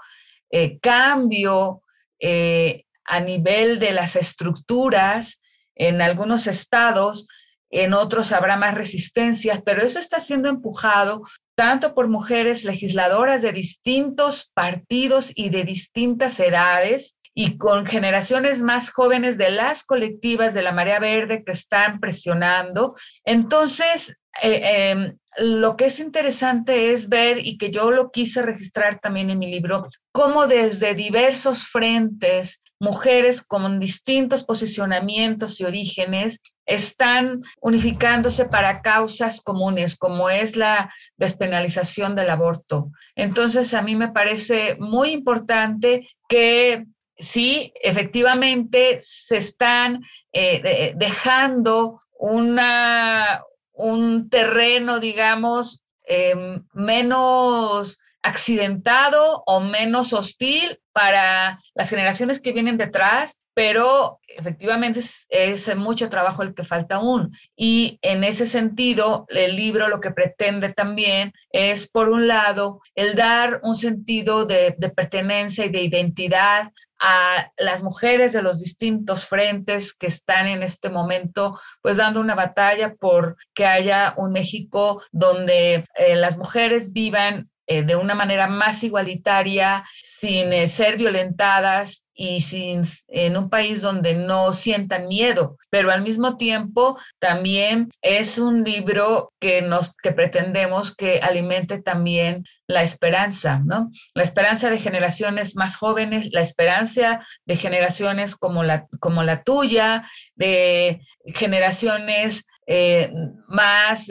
eh, 0.50 0.80
cambio 0.80 1.82
eh, 2.20 2.84
a 3.06 3.20
nivel 3.20 3.80
de 3.80 3.92
las 3.92 4.16
estructuras 4.16 5.42
en 5.76 6.02
algunos 6.02 6.48
estados, 6.48 7.28
en 7.70 7.94
otros 7.94 8.32
habrá 8.32 8.58
más 8.58 8.76
resistencias, 8.76 9.62
pero 9.64 9.82
eso 9.82 10.00
está 10.00 10.20
siendo 10.20 10.50
empujado 10.50 11.24
tanto 11.56 11.94
por 11.94 12.08
mujeres 12.08 12.64
legisladoras 12.64 13.42
de 13.42 13.52
distintos 13.52 14.52
partidos 14.54 15.32
y 15.34 15.50
de 15.50 15.64
distintas 15.64 16.40
edades 16.40 17.17
y 17.40 17.60
con 17.60 17.86
generaciones 17.86 18.64
más 18.64 18.90
jóvenes 18.90 19.38
de 19.38 19.52
las 19.52 19.84
colectivas 19.84 20.56
de 20.56 20.64
la 20.64 20.72
Marea 20.72 20.98
Verde 20.98 21.44
que 21.46 21.52
están 21.52 22.00
presionando. 22.00 22.96
Entonces, 23.24 24.18
eh, 24.42 24.90
em, 24.90 25.18
lo 25.38 25.78
que 25.78 25.86
es 25.86 26.00
interesante 26.00 26.92
es 26.92 27.10
ver, 27.10 27.46
y 27.46 27.60
que 27.60 27.70
yo 27.70 27.92
lo 27.92 28.10
quise 28.10 28.42
registrar 28.42 29.00
también 29.00 29.30
en 29.30 29.38
mi 29.38 29.52
libro, 29.52 29.88
cómo 30.12 30.48
desde 30.48 30.96
diversos 30.96 31.68
frentes, 31.68 32.64
mujeres 32.80 33.44
con 33.44 33.80
distintos 33.80 34.44
posicionamientos 34.44 35.62
y 35.62 35.66
orígenes 35.66 36.40
están 36.66 37.42
unificándose 37.62 38.46
para 38.46 38.82
causas 38.82 39.42
comunes, 39.42 39.96
como 39.96 40.32
es 40.32 40.56
la 40.56 40.92
despenalización 41.18 42.16
del 42.16 42.32
aborto. 42.32 42.90
Entonces, 43.16 43.76
a 43.76 43.84
mí 43.84 43.96
me 43.96 44.12
parece 44.12 44.76
muy 44.80 45.12
importante 45.12 46.08
que 46.28 46.88
sí, 47.18 47.74
efectivamente, 47.82 49.00
se 49.02 49.38
están 49.38 50.04
eh, 50.32 50.94
dejando 50.96 52.02
una, 52.18 53.44
un 53.74 54.30
terreno, 54.30 55.00
digamos, 55.00 55.84
em, 56.04 56.64
menos 56.74 58.00
accidentado 58.24 59.44
o 59.46 59.62
menos 59.62 60.14
hostil 60.14 60.80
para 60.92 61.60
las 61.76 61.90
generaciones 61.90 62.42
que 62.42 62.52
vienen 62.52 62.78
detrás, 62.78 63.40
pero 63.54 64.20
efectivamente 64.28 65.00
es, 65.30 65.76
mucho 65.76 66.10
trabajo 66.10 66.44
el 66.44 66.54
que 66.54 66.64
falta 66.64 66.96
aún. 66.96 67.32
Y 67.56 67.98
en 68.02 68.24
ese 68.24 68.46
sentido, 68.46 69.26
el 69.30 69.56
libro 69.56 69.88
lo 69.88 70.00
que 70.00 70.12
pretende 70.12 70.74
también 70.74 71.34
es, 71.52 71.90
por 71.90 72.10
un 72.10 72.28
lado, 72.28 72.82
el 72.94 73.16
dar 73.16 73.60
un 73.64 73.76
sentido 73.76 74.46
de, 74.46 74.76
de 74.78 74.90
pertenencia 74.90 75.66
y 75.66 75.70
de 75.70 75.82
identidad 75.82 76.72
a 77.00 77.52
las 77.58 77.84
mujeres 77.84 78.34
de 78.34 78.42
los 78.42 78.60
distintos 78.60 79.28
frentes 79.28 79.94
que 79.94 80.08
están 80.08 80.48
en 80.48 80.64
este 80.64 80.90
momento, 80.90 81.60
pues 81.82 81.98
dando 81.98 82.20
una 82.20 82.36
batalla 82.36 82.96
por 82.96 83.38
que 83.54 83.66
haya 83.66 84.14
un 84.18 84.32
México 84.32 85.02
donde 85.12 85.86
eh, 85.96 86.16
las 86.16 86.38
mujeres 86.38 86.94
vivan 86.94 87.50
eh, 87.70 87.84
de 87.84 87.98
una 87.98 88.16
manera 88.16 88.48
más 88.48 88.82
igualitaria, 88.86 89.84
sin 90.02 90.54
eh, 90.54 90.68
ser 90.68 90.98
violentadas 90.98 92.06
y 92.14 92.40
sin, 92.40 92.84
en 93.10 93.36
un 93.36 93.50
país 93.50 93.82
donde 93.82 94.14
no 94.14 94.54
sientan 94.54 95.10
miedo, 95.10 95.58
pero 95.70 95.92
al 95.92 96.02
mismo 96.02 96.38
tiempo 96.38 96.98
también 97.20 97.90
es 98.02 98.40
un 98.40 98.64
libro 98.64 99.34
que 99.40 99.62
nos 99.62 99.94
que 100.02 100.14
pretendemos 100.14 100.96
que 100.96 101.20
alimente 101.20 101.82
también 101.82 102.46
la 102.68 102.84
esperanza, 102.84 103.62
¿no? 103.64 103.92
La 104.14 104.24
esperanza 104.24 104.70
de 104.70 104.80
generaciones 104.80 105.58
más 105.58 105.76
jóvenes, 105.76 106.30
la 106.32 106.42
esperanza 106.42 107.26
de 107.46 107.56
generaciones 107.58 108.38
como 108.38 108.64
la, 108.64 108.88
como 109.02 109.24
la 109.24 109.44
tuya, 109.44 110.10
de 110.36 111.02
generaciones 111.26 112.48
eh, 112.66 113.12
más 113.50 114.08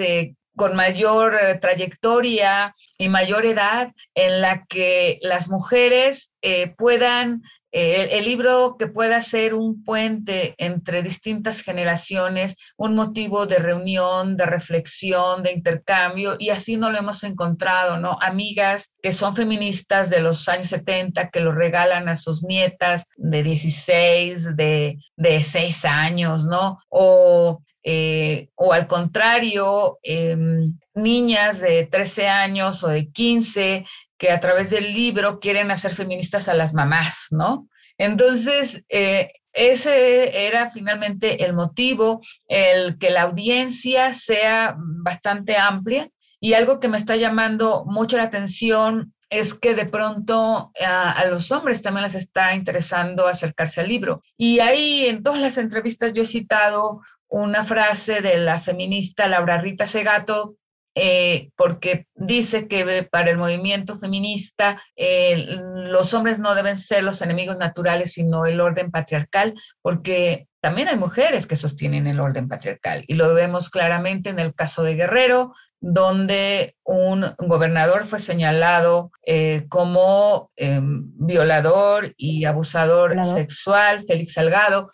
con 0.57 0.75
mayor 0.75 1.35
eh, 1.35 1.59
trayectoria 1.59 2.75
y 2.99 3.09
mayor 3.09 3.45
edad 3.45 3.93
en 4.15 4.41
la 4.41 4.65
que 4.67 5.19
las 5.21 5.49
mujeres 5.49 6.33
eh, 6.43 6.75
puedan, 6.77 7.43
eh, 7.73 8.09
el 8.13 8.25
libro 8.25 8.77
que 8.79 8.87
pueda 8.87 9.21
ser 9.21 9.53
un 9.53 9.85
puente 9.85 10.55
entre 10.57 11.03
distintas 11.03 11.61
generaciones, 11.61 12.57
un 12.79 12.95
motivo 12.95 13.47
de 13.47 13.59
reunión, 13.59 14.37
de 14.37 14.47
reflexión, 14.47 15.43
de 15.43 15.53
intercambio, 15.53 16.37
y 16.39 16.49
así 16.49 16.79
no 16.79 16.91
lo 16.91 16.99
hemos 16.99 17.23
encontrado, 17.23 17.99
¿no? 17.99 18.19
Amigas 18.23 18.95
que 19.03 19.13
son 19.13 19.37
feministas 19.37 20.09
de 20.09 20.21
los 20.21 20.49
años 20.49 20.69
70 20.69 21.29
que 21.29 21.41
lo 21.41 21.53
regalan 21.53 22.09
a 22.09 22.17
sus 22.17 22.45
nietas 22.45 23.07
de 23.17 23.43
16, 23.43 24.57
de, 24.57 24.99
de 25.17 25.45
6 25.45 25.85
años, 25.85 26.47
¿no? 26.47 26.79
O 26.89 27.61
eh, 27.89 28.49
o 28.57 28.73
al 28.73 28.89
contrario, 28.89 30.01
em, 30.03 30.77
niñas 30.95 31.61
de 31.61 31.87
13 31.87 32.27
años 32.27 32.83
o 32.83 32.89
de 32.89 33.13
15 33.13 33.87
que 34.19 34.31
a 34.33 34.41
través 34.41 34.71
del 34.71 34.93
libro 34.93 35.39
quieren 35.39 35.71
hacer 35.71 35.93
feministas 35.95 36.49
a 36.49 36.55
las 36.55 36.75
mamás, 36.75 37.29
¿no? 37.31 37.69
Entonces, 37.97 38.85
eh, 38.89 39.31
ese 39.53 40.47
era 40.49 40.73
finalmente 40.73 41.45
el 41.45 41.53
motivo, 41.53 42.21
el 42.49 42.99
que 42.99 43.11
la 43.11 43.23
audiencia 43.23 44.15
sea 44.15 44.75
bastante 44.79 45.57
amplia 45.57 46.11
Y 46.41 46.55
algo 46.55 46.81
que 46.81 46.89
me 46.89 46.99
está 46.99 47.15
llamando 47.15 47.85
mucho 47.87 48.17
la 48.17 48.25
atención 48.25 49.15
es 49.31 49.55
que 49.55 49.75
de 49.77 49.87
pronto 49.87 50.73
a, 50.85 51.25
los 51.27 51.51
hombres 51.53 51.83
también 51.83 52.05
les 52.05 52.15
está 52.17 52.55
interesando 52.55 53.29
acercarse 53.29 53.81
al 53.81 53.89
libro. 53.89 54.23
Y 54.37 54.59
ahí 54.59 55.07
en 55.07 55.23
todas 55.23 55.41
las 55.41 55.57
entrevistas 55.59 56.13
yo 56.15 56.23
he 56.23 56.27
citado 56.27 57.01
una 57.29 57.65
frase 57.65 58.21
de 58.21 58.39
la 58.39 58.61
feminista 58.61 59.29
Laura 59.29 59.61
Rita 59.61 59.87
Segato, 59.87 60.57
eh, 60.99 61.51
porque 61.57 62.07
dice 62.15 62.69
que 62.69 63.07
para 63.11 63.31
el 63.31 63.37
movimiento 63.37 63.99
feminista 63.99 64.83
eh, 64.97 65.45
los 65.75 66.15
hombres 66.15 66.39
no 66.39 66.55
deben 66.55 66.79
ser 66.79 67.05
los 67.05 67.21
enemigos 67.21 67.59
naturales, 67.59 68.13
sino 68.13 68.47
el 68.47 68.63
orden 68.63 68.91
patriarcal, 68.91 69.53
porque 69.83 70.49
también 70.63 70.89
hay 70.89 70.97
mujeres 70.97 71.47
que 71.47 71.55
sostienen 71.55 72.07
el 72.07 72.19
orden 72.19 72.49
patriarcal. 72.49 73.05
Y 73.09 73.15
lo 73.15 73.35
vemos 73.35 73.69
claramente 73.69 74.31
en 74.31 74.39
el 74.39 74.55
caso 74.55 74.83
de 74.83 74.95
Guerrero, 74.95 75.53
donde 75.81 76.77
un 76.83 77.35
gobernador 77.39 78.05
fue 78.05 78.19
señalado 78.19 79.11
eh, 79.27 79.67
como 79.69 80.51
em, 80.57 81.13
violador 81.19 82.15
y 82.17 82.47
abusador 82.47 83.23
sexual, 83.23 84.07
Félix 84.09 84.33
Salgado, 84.33 84.91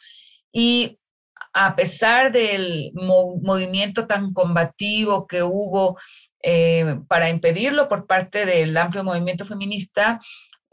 y 0.53 0.99
a 1.52 1.76
pesar 1.76 2.32
del 2.32 2.92
movimiento 2.94 4.06
tan 4.06 4.32
combativo 4.32 5.26
que 5.26 5.42
hubo 5.42 5.98
eh, 6.42 6.98
para 7.08 7.28
impedirlo 7.28 7.88
por 7.88 8.06
parte 8.06 8.46
del 8.46 8.76
amplio 8.76 9.04
movimiento 9.04 9.44
feminista, 9.44 10.20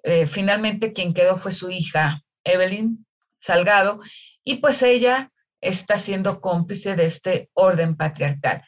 eh, 0.04 0.26
finalmente 0.26 0.94
quien 0.94 1.14
quedó 1.14 1.38
fue 1.38 1.52
su 1.52 1.70
hija, 1.70 2.24
Evelyn 2.44 3.06
Salgado, 3.40 4.00
y 4.44 4.56
pues 4.56 4.82
ella 4.82 5.32
está 5.62 5.98
siendo 5.98 6.42
cómplice 6.42 6.96
de 6.96 7.06
este 7.06 7.50
orden 7.54 7.96
patriarcal. 7.96 8.64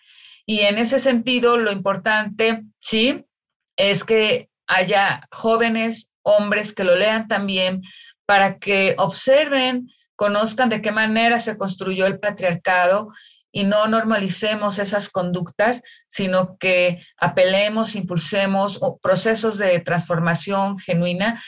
Y 0.45 0.61
en 0.61 0.77
ese 0.77 0.99
sentido, 0.99 1.57
lo 1.57 1.71
importante, 1.71 2.63
sí, 2.81 3.25
es 3.77 4.03
que 4.03 4.49
haya 4.67 5.27
jóvenes, 5.31 6.11
hombres 6.23 6.73
que 6.73 6.83
lo 6.83 6.95
lean 6.95 7.27
también 7.27 7.81
para 8.25 8.59
que 8.59 8.95
observen, 8.97 9.87
conozcan 10.21 10.69
de 10.69 10.83
qué 10.83 10.91
manera 10.91 11.39
se 11.39 11.57
construyó 11.57 12.05
el 12.05 12.19
patriarcado 12.19 13.09
y 13.51 13.63
no 13.63 13.87
normalicemos 13.87 14.77
esas 14.77 15.09
conductas, 15.09 15.81
sino 16.09 16.57
que 16.59 17.01
apelemos, 17.17 17.95
impulsemos 17.95 18.79
procesos 19.01 19.57
de 19.57 19.79
transformación 19.79 20.77
genuina 20.77 21.41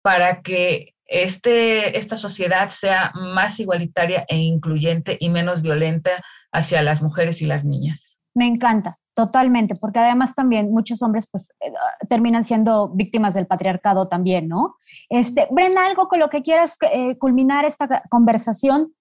para 0.00 0.42
que 0.42 0.94
este, 1.06 1.98
esta 1.98 2.14
sociedad 2.14 2.70
sea 2.70 3.10
más 3.16 3.58
igualitaria 3.58 4.24
e 4.28 4.36
incluyente 4.36 5.16
y 5.18 5.28
menos 5.28 5.60
violenta 5.60 6.22
hacia 6.52 6.82
las 6.82 7.02
mujeres 7.02 7.42
y 7.42 7.46
las 7.46 7.64
niñas. 7.64 8.20
Me 8.32 8.46
encanta, 8.46 8.99
totalmente, 9.20 9.74
porque 9.74 9.98
además 9.98 10.34
también 10.34 10.72
muchos 10.72 11.02
hombres 11.02 11.28
pues 11.30 11.50
eh, 11.60 11.70
terminan 12.08 12.42
siendo 12.42 12.88
víctimas 12.88 13.34
del 13.34 13.46
patriarcado 13.46 14.08
también, 14.08 14.48
¿no? 14.48 14.76
Este, 15.10 15.46
Brenda, 15.50 15.84
algo 15.84 16.08
con 16.08 16.20
lo 16.20 16.30
que 16.30 16.42
quieras 16.42 16.78
eh, 16.90 17.18
culminar 17.18 17.66
esta 17.66 18.02
conversación. 18.08 18.94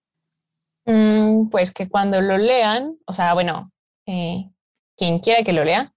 Mm, 0.86 1.48
pues 1.48 1.72
que 1.72 1.88
cuando 1.88 2.20
lo 2.20 2.38
lean, 2.38 2.98
o 3.06 3.14
sea, 3.14 3.34
bueno, 3.34 3.72
eh, 4.08 4.50
quien 4.98 5.20
quiera 5.20 5.46
que 5.46 5.54
lo 5.54 5.64
lea, 5.64 5.94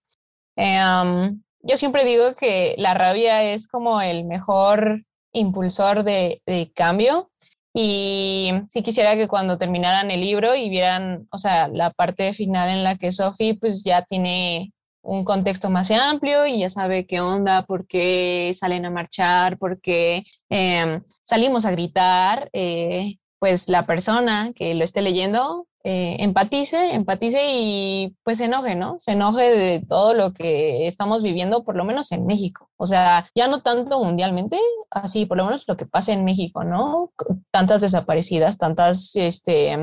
yo 0.57 1.77
siempre 1.77 2.05
digo 2.05 2.37
que 2.37 2.77
la 2.79 2.95
rabia 2.95 3.43
es 3.43 3.67
como 3.67 4.01
el 4.01 4.25
mejor 4.25 5.05
impulsor 5.33 6.05
de, 6.05 6.43
cambio 6.77 7.32
y 7.75 8.53
sí 8.69 8.83
quisiera 8.83 9.17
que 9.17 9.29
cuando 9.29 9.59
terminaran 9.59 10.11
el 10.11 10.21
libro 10.21 10.55
y 10.55 10.69
vieran, 10.69 11.27
o 11.31 11.39
sea, 11.39 11.69
la 11.69 11.91
parte 11.91 12.35
final 12.35 12.69
en 12.71 12.85
la 12.85 12.97
que 12.97 13.13
Sophie 13.13 13.59
pues 13.59 13.83
ya 13.85 14.03
tiene 14.03 14.73
un 15.03 15.25
contexto 15.25 15.71
más 15.71 15.91
amplio 15.91 16.47
y 16.47 16.61
ya 16.61 16.71
sabe 16.71 17.07
qué 17.07 17.21
onda, 17.21 17.65
por 17.67 17.87
qué 17.87 18.53
salen 18.55 18.85
a 18.87 18.91
marchar, 18.91 19.59
por 19.59 19.81
qué 19.81 20.25
em, 20.49 21.03
salimos 21.23 21.65
a 21.65 21.73
gritar, 21.73 22.49
eh, 22.53 23.17
pues 23.43 23.69
la 23.69 23.87
persona 23.87 24.53
que 24.55 24.73
lo 24.77 24.85
esté 24.85 25.03
leyendo 25.03 25.67
eh, 25.83 26.15
empatice, 26.21 26.93
empatice 26.95 27.41
y 27.45 28.17
pues 28.23 28.39
se 28.39 28.45
enoje, 28.45 28.77
¿no? 28.77 29.01
Se 29.01 29.13
enoje 29.13 29.51
de 29.51 29.85
todo 29.85 30.15
lo 30.15 30.33
que 30.33 30.87
estamos 30.87 31.25
viviendo, 31.25 31.65
por 31.65 31.75
lo 31.75 31.85
menos 31.85 32.13
en 32.13 32.25
México. 32.25 32.71
O 32.77 32.87
sea, 32.87 33.29
ya 33.35 33.49
no 33.49 33.61
tanto 33.61 33.99
mundialmente, 33.99 34.61
así 34.93 35.27
por 35.27 35.39
lo 35.39 35.45
menos 35.47 35.65
lo 35.67 35.77
que 35.77 35.87
pasa 35.87 36.13
en 36.13 36.25
México, 36.25 36.63
¿no? 36.63 37.13
Tantas 37.51 37.81
desaparecidas, 37.81 38.59
tantas, 38.59 39.17
este, 39.17 39.77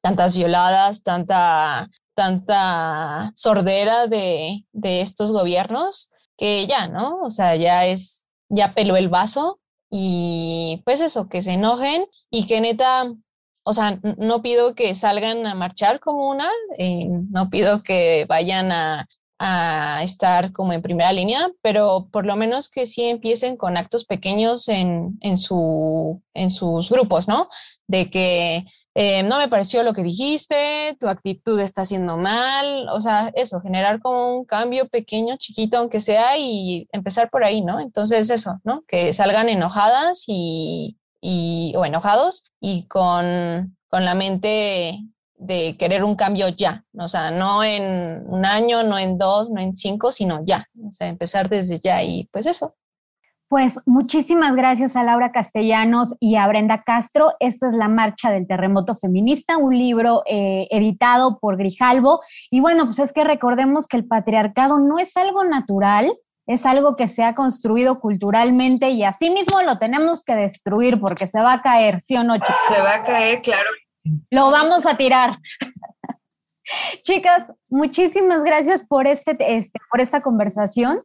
tantas 0.00 0.34
violadas, 0.34 1.02
tanta, 1.02 1.90
tanta 2.14 3.30
sordera 3.34 4.06
de, 4.06 4.64
de 4.72 5.02
estos 5.02 5.32
gobiernos 5.32 6.10
que 6.38 6.66
ya, 6.66 6.88
¿no? 6.88 7.20
O 7.20 7.28
sea, 7.28 7.56
ya 7.56 7.84
es, 7.84 8.26
ya 8.48 8.72
peló 8.72 8.96
el 8.96 9.10
vaso 9.10 9.58
y 9.94 10.82
pues 10.86 11.02
eso, 11.02 11.28
que 11.28 11.42
se 11.42 11.52
enojen 11.52 12.06
y 12.30 12.46
que 12.46 12.62
neta 12.62 13.12
o 13.64 13.74
sea, 13.74 14.00
no 14.18 14.42
pido 14.42 14.74
que 14.74 14.94
salgan 14.94 15.46
a 15.46 15.54
marchar 15.54 16.00
como 16.00 16.28
una, 16.28 16.50
eh, 16.78 17.06
no 17.30 17.48
pido 17.50 17.82
que 17.82 18.26
vayan 18.28 18.72
a, 18.72 19.08
estar 20.04 20.52
como 20.52 20.72
en 20.72 20.82
primera 20.82 21.12
línea, 21.12 21.50
pero 21.62 22.08
por 22.12 22.26
lo 22.26 22.36
menos 22.36 22.68
que 22.68 22.86
sí 22.86 23.02
empiecen 23.02 23.56
con 23.56 23.76
actos 23.76 24.04
pequeños 24.04 24.68
en, 24.68 25.18
en, 25.20 25.36
su, 25.36 26.22
en 26.32 26.52
sus 26.52 26.88
grupos, 26.90 27.26
¿no? 27.26 27.48
De 27.88 28.08
que 28.08 28.64
eh, 28.94 29.22
no 29.22 29.38
me 29.38 29.48
pareció 29.48 29.82
lo 29.82 29.94
que 29.94 30.02
dijiste, 30.02 30.96
tu 31.00 31.08
actitud 31.08 31.58
está 31.60 31.82
haciendo 31.82 32.16
mal, 32.16 32.88
o 32.90 33.00
sea, 33.00 33.32
eso, 33.34 33.60
generar 33.60 34.00
como 34.00 34.36
un 34.36 34.44
cambio 34.44 34.88
pequeño, 34.88 35.36
chiquito, 35.36 35.78
aunque 35.78 36.00
sea, 36.00 36.36
y 36.38 36.88
empezar 36.92 37.30
por 37.30 37.44
ahí, 37.44 37.62
¿no? 37.62 37.80
Entonces 37.80 38.30
eso, 38.30 38.60
¿no? 38.64 38.84
Que 38.86 39.12
salgan 39.14 39.48
enojadas 39.48 40.24
y 40.26 40.96
y, 41.22 41.72
o 41.76 41.86
enojados 41.86 42.52
y 42.60 42.82
con, 42.88 43.78
con 43.88 44.04
la 44.04 44.14
mente 44.14 44.98
de 45.36 45.76
querer 45.78 46.04
un 46.04 46.16
cambio 46.16 46.48
ya, 46.48 46.84
o 46.96 47.08
sea, 47.08 47.30
no 47.30 47.64
en 47.64 48.24
un 48.26 48.44
año, 48.44 48.82
no 48.82 48.98
en 48.98 49.18
dos, 49.18 49.50
no 49.50 49.60
en 49.60 49.74
cinco, 49.76 50.12
sino 50.12 50.44
ya, 50.44 50.66
o 50.86 50.92
sea, 50.92 51.08
empezar 51.08 51.48
desde 51.48 51.80
ya 51.80 52.02
y 52.02 52.28
pues 52.32 52.46
eso. 52.46 52.74
Pues 53.52 53.78
muchísimas 53.84 54.56
gracias 54.56 54.96
a 54.96 55.02
Laura 55.02 55.30
Castellanos 55.30 56.14
y 56.20 56.36
a 56.36 56.46
Brenda 56.46 56.84
Castro. 56.84 57.34
Esta 57.38 57.68
es 57.68 57.74
La 57.74 57.86
Marcha 57.86 58.30
del 58.30 58.46
Terremoto 58.46 58.96
Feminista, 58.96 59.58
un 59.58 59.76
libro 59.76 60.22
eh, 60.24 60.68
editado 60.70 61.38
por 61.38 61.58
Grijalvo. 61.58 62.22
Y 62.50 62.60
bueno, 62.60 62.86
pues 62.86 62.98
es 63.00 63.12
que 63.12 63.24
recordemos 63.24 63.86
que 63.86 63.98
el 63.98 64.06
patriarcado 64.06 64.78
no 64.78 64.98
es 64.98 65.18
algo 65.18 65.44
natural, 65.44 66.16
es 66.46 66.64
algo 66.64 66.96
que 66.96 67.08
se 67.08 67.24
ha 67.24 67.34
construido 67.34 68.00
culturalmente 68.00 68.88
y 68.88 69.04
así 69.04 69.28
mismo 69.28 69.60
lo 69.60 69.78
tenemos 69.78 70.24
que 70.24 70.34
destruir 70.34 70.98
porque 70.98 71.26
se 71.26 71.42
va 71.42 71.52
a 71.52 71.60
caer, 71.60 72.00
¿sí 72.00 72.16
o 72.16 72.24
no, 72.24 72.36
chicas? 72.38 72.56
Se 72.74 72.80
va 72.80 72.94
a 72.94 73.02
caer, 73.02 73.42
claro. 73.42 73.68
Lo 74.30 74.50
vamos 74.50 74.86
a 74.86 74.96
tirar. 74.96 75.36
chicas, 77.02 77.52
muchísimas 77.68 78.44
gracias 78.44 78.86
por, 78.86 79.06
este, 79.06 79.36
este, 79.38 79.78
por 79.90 80.00
esta 80.00 80.22
conversación 80.22 81.02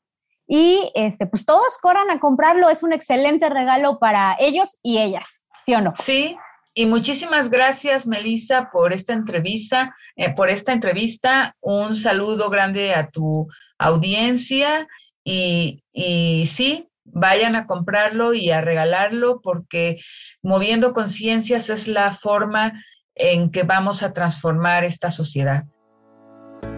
y 0.47 0.91
este, 0.95 1.27
pues 1.27 1.45
todos 1.45 1.77
corran 1.81 2.09
a 2.09 2.19
comprarlo, 2.19 2.69
es 2.69 2.83
un 2.83 2.93
excelente 2.93 3.49
regalo 3.49 3.99
para 3.99 4.35
ellos 4.39 4.77
y 4.81 4.99
ellas, 4.99 5.43
¿sí 5.65 5.73
o 5.75 5.81
no? 5.81 5.93
Sí, 5.95 6.37
y 6.73 6.85
muchísimas 6.85 7.49
gracias, 7.49 8.07
Melissa, 8.07 8.69
por 8.71 8.93
esta 8.93 9.13
entrevista, 9.13 9.95
eh, 10.15 10.33
por 10.33 10.49
esta 10.49 10.73
entrevista. 10.73 11.55
Un 11.59 11.95
saludo 11.95 12.49
grande 12.49 12.93
a 12.93 13.09
tu 13.09 13.47
audiencia 13.79 14.87
y, 15.23 15.83
y 15.91 16.45
sí, 16.45 16.87
vayan 17.03 17.55
a 17.55 17.65
comprarlo 17.65 18.33
y 18.33 18.51
a 18.51 18.61
regalarlo 18.61 19.41
porque 19.41 19.97
moviendo 20.43 20.93
conciencias 20.93 21.69
es 21.69 21.87
la 21.87 22.13
forma 22.13 22.73
en 23.15 23.51
que 23.51 23.63
vamos 23.63 24.03
a 24.03 24.13
transformar 24.13 24.83
esta 24.83 25.09
sociedad. 25.09 25.65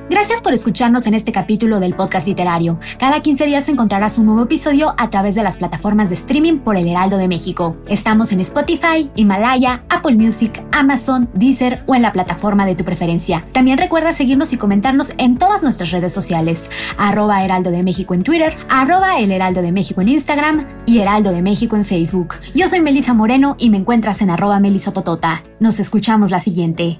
Gracias 0.09 0.41
por 0.41 0.53
escucharnos 0.53 1.05
en 1.05 1.13
este 1.13 1.31
capítulo 1.31 1.79
del 1.79 1.93
podcast 1.93 2.25
literario. 2.25 2.79
Cada 2.97 3.21
15 3.21 3.45
días 3.45 3.69
encontrarás 3.69 4.17
un 4.17 4.25
nuevo 4.25 4.41
episodio 4.41 4.95
a 4.97 5.11
través 5.11 5.35
de 5.35 5.43
las 5.43 5.57
plataformas 5.57 6.09
de 6.09 6.15
streaming 6.15 6.57
por 6.57 6.77
El 6.77 6.87
Heraldo 6.87 7.17
de 7.17 7.27
México. 7.27 7.77
Estamos 7.87 8.31
en 8.31 8.39
Spotify, 8.39 9.11
Himalaya, 9.15 9.83
Apple 9.87 10.15
Music, 10.15 10.63
Amazon, 10.71 11.29
Deezer 11.35 11.83
o 11.85 11.93
en 11.93 12.01
la 12.01 12.11
plataforma 12.11 12.65
de 12.65 12.73
tu 12.73 12.83
preferencia. 12.83 13.45
También 13.53 13.77
recuerda 13.77 14.11
seguirnos 14.11 14.51
y 14.51 14.57
comentarnos 14.57 15.13
en 15.19 15.37
todas 15.37 15.61
nuestras 15.61 15.91
redes 15.91 16.11
sociales. 16.11 16.71
Arroba 16.97 17.43
Heraldo 17.43 17.69
de 17.69 17.83
México 17.83 18.15
en 18.15 18.23
Twitter, 18.23 18.57
arroba 18.67 19.19
El 19.19 19.31
Heraldo 19.31 19.61
de 19.61 19.71
México 19.71 20.01
en 20.01 20.07
Instagram 20.07 20.65
y 20.87 20.99
Heraldo 20.99 21.31
de 21.31 21.43
México 21.43 21.75
en 21.75 21.85
Facebook. 21.85 22.33
Yo 22.55 22.67
soy 22.67 22.81
Melisa 22.81 23.13
Moreno 23.13 23.55
y 23.59 23.69
me 23.69 23.77
encuentras 23.77 24.23
en 24.23 24.31
arroba 24.31 24.59
melisototota. 24.59 25.43
Nos 25.59 25.79
escuchamos 25.79 26.31
la 26.31 26.39
siguiente. 26.39 26.99